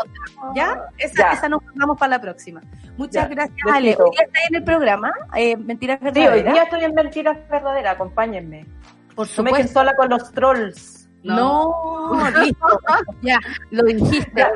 [0.54, 0.86] ¿Ya?
[0.98, 2.60] Esa, esa nos vamos para la próxima.
[2.96, 3.96] Muchas gracias, Ale.
[3.98, 6.34] Hoy día está en el programa, eh, Mentiras Verdaderas.
[6.34, 8.66] Sí, hoy día estoy en Mentiras Verdaderas, acompáñenme.
[9.14, 9.62] Por supuesto.
[9.62, 10.97] No sola con los trolls.
[11.36, 12.80] No, listo.
[13.22, 13.38] ya,
[13.70, 14.46] lo dijiste.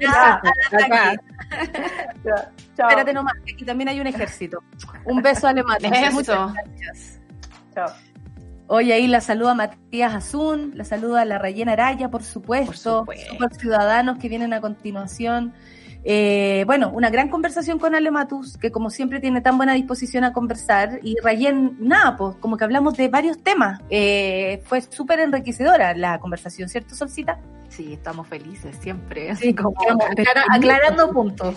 [0.00, 0.40] Ya,
[2.72, 4.62] Espérate nomás, aquí también hay un ejército.
[5.04, 5.78] Un beso alemán.
[6.12, 7.20] Muchas gracias.
[7.74, 7.88] Chao.
[8.66, 13.60] Hoy ahí la saluda Matías Azun, la saluda la Rayena Araya, por supuesto, por supuesto.
[13.60, 15.52] ciudadanos que vienen a continuación.
[16.04, 20.24] Eh, bueno, una gran conversación con Ale Matus, que como siempre tiene tan buena disposición
[20.24, 21.00] a conversar.
[21.02, 23.80] Y Rayen, nada, pues como que hablamos de varios temas.
[23.88, 27.38] Eh, fue súper enriquecedora la conversación, ¿cierto, Solcita?
[27.68, 29.34] Sí, estamos felices siempre.
[29.36, 29.74] Sí, como
[30.50, 31.56] aclarando puntos.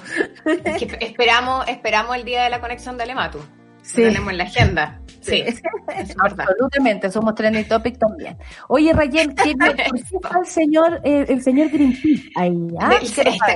[0.99, 3.43] esperamos, esperamos el día de la conexión de Ale Matus.
[3.81, 4.01] Sí.
[4.01, 4.99] Lo tenemos en la agenda.
[5.27, 5.43] Sí,
[6.19, 8.37] absolutamente, somos trending topic también.
[8.69, 9.55] Oye, Rayen, ¿qué
[10.39, 12.67] el señor, eh, el señor Greenpeace ahí?
[12.79, 12.99] ¿ah?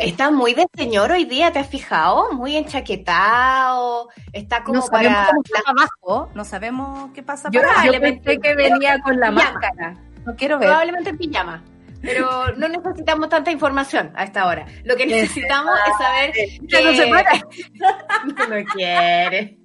[0.02, 2.34] Está, muy de señor hoy día, ¿te has fijado?
[2.34, 5.30] Muy enchaquetado, está como no para...
[5.66, 9.98] abajo, no sabemos qué pasa Yo probablemente que venía con la máscara.
[10.26, 10.68] No quiero ver.
[10.68, 11.64] Probablemente en pijama
[12.02, 14.66] pero no necesitamos tanta información a esta hora.
[14.84, 17.10] Lo que necesitamos es saber que no se
[18.50, 19.61] no quiere.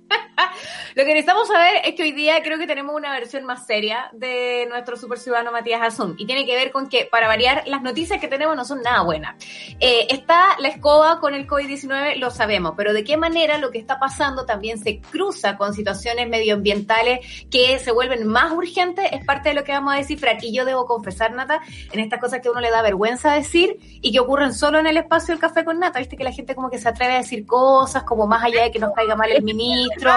[0.95, 4.09] Lo que necesitamos saber es que hoy día creo que tenemos una versión más seria
[4.13, 7.83] de nuestro super ciudadano Matías Azun y tiene que ver con que, para variar, las
[7.83, 9.37] noticias que tenemos no son nada buenas.
[9.81, 13.79] Eh, está la escoba con el COVID-19, lo sabemos, pero de qué manera lo que
[13.79, 19.51] está pasando también se cruza con situaciones medioambientales que se vuelven más urgentes es parte
[19.51, 20.39] de lo que vamos a descifrar.
[20.43, 21.61] Y yo debo confesar, Nata,
[21.93, 24.97] en estas cosas que uno le da vergüenza decir y que ocurren solo en el
[24.97, 25.99] espacio del café con Nata.
[25.99, 28.71] Viste que la gente como que se atreve a decir cosas como más allá de
[28.71, 30.11] que nos caiga mal el ministro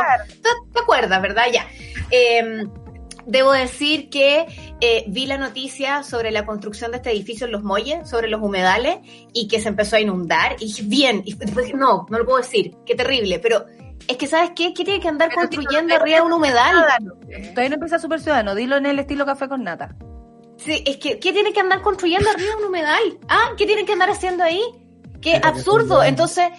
[0.73, 1.43] ¿Te, acuerdas, verdad?
[1.51, 1.67] Ya.
[2.11, 2.69] Em,
[3.25, 4.45] debo decir que
[4.81, 8.41] eh, vi la noticia sobre la construcción de este edificio en Los Molles, sobre los
[8.41, 8.99] humedales,
[9.33, 10.55] y que se empezó a inundar.
[10.59, 13.65] Y dije, bien, y después no, no lo puedo decir, qué terrible, pero
[14.07, 14.73] es que, ¿sabes qué?
[14.73, 16.75] ¿Qué tiene que andar construyendo arriba de un humedal?
[17.27, 19.95] Todavía no empieza Super Ciudadano, dilo en el estilo café con nata.
[20.57, 23.19] Sí, es que, ¿qué tiene que andar construyendo arriba de un humedal?
[23.27, 24.61] Ah, ¿qué tiene que andar haciendo ahí?
[25.21, 26.03] Qué absurdo.
[26.03, 26.49] Entonces,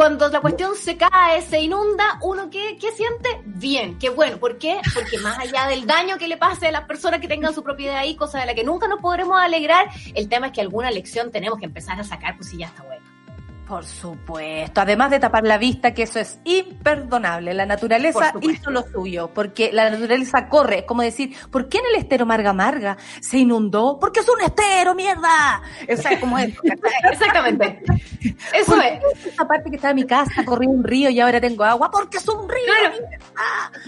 [0.00, 3.42] cuando la cuestión se cae, se inunda, uno qué, qué siente?
[3.44, 4.38] Bien, qué bueno.
[4.38, 4.80] ¿Por qué?
[4.94, 7.98] Porque más allá del daño que le pase a las personas que tengan su propiedad
[7.98, 11.30] ahí, cosa de la que nunca nos podremos alegrar, el tema es que alguna lección
[11.30, 13.09] tenemos que empezar a sacar, pues si ya está bueno.
[13.70, 17.54] Por supuesto, además de tapar la vista, que eso es imperdonable.
[17.54, 20.80] La naturaleza hizo lo suyo, porque la naturaleza corre.
[20.80, 23.96] Es como decir, ¿por qué en el estero Marga Marga se inundó?
[24.00, 25.62] Porque es un estero, mierda.
[25.88, 26.52] O sea, como es.
[27.12, 27.80] Exactamente.
[28.52, 29.26] Eso es.
[29.26, 32.16] Esa parte que estaba en mi casa, corría un río y ahora tengo agua, porque
[32.16, 32.72] es un río.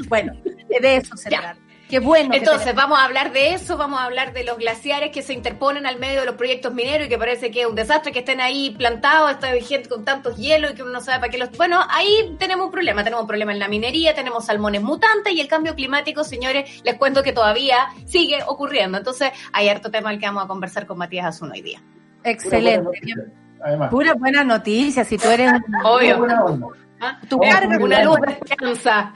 [0.06, 0.32] Bueno,
[0.80, 1.56] de eso se trata.
[1.92, 2.30] Qué bueno.
[2.32, 5.84] Entonces, vamos a hablar de eso, vamos a hablar de los glaciares que se interponen
[5.84, 8.40] al medio de los proyectos mineros y que parece que es un desastre que estén
[8.40, 11.50] ahí plantados, está gente con tantos hielos y que uno no sabe para qué los...
[11.50, 15.40] Bueno, ahí tenemos un problema, tenemos un problema en la minería, tenemos salmones mutantes y
[15.42, 18.96] el cambio climático, señores, les cuento que todavía sigue ocurriendo.
[18.96, 21.82] Entonces, hay harto tema al que vamos a conversar con Matías Azun hoy día.
[22.24, 23.02] Excelente.
[23.90, 25.52] Pura buena noticia, si tú eres...
[25.84, 26.72] Obvio.
[27.02, 27.18] ¿Ah?
[27.28, 29.12] Tu carga una luz de esperanza.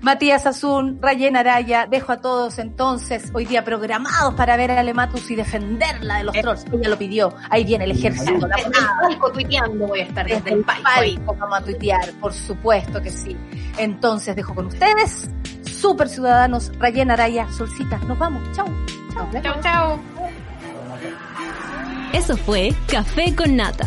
[0.00, 5.30] Matías Azun, Rayen Araya, dejo a todos entonces hoy día programados para ver a Alematus
[5.30, 6.64] y defenderla de los trolls.
[6.72, 7.34] Ella lo pidió.
[7.50, 8.46] Ahí viene el ejército.
[8.46, 11.36] El palco tuiteando voy a estar desde, el palco.
[11.38, 13.36] Vamos a tuitear, por supuesto que sí.
[13.78, 15.28] Entonces dejo con ustedes,
[15.62, 17.98] super ciudadanos, Rayen Araya, Solcita.
[17.98, 18.42] Nos vamos.
[18.54, 18.66] Chau.
[19.12, 19.60] Chau, chau.
[19.60, 19.98] chau.
[22.12, 23.86] Eso fue Café con Nata.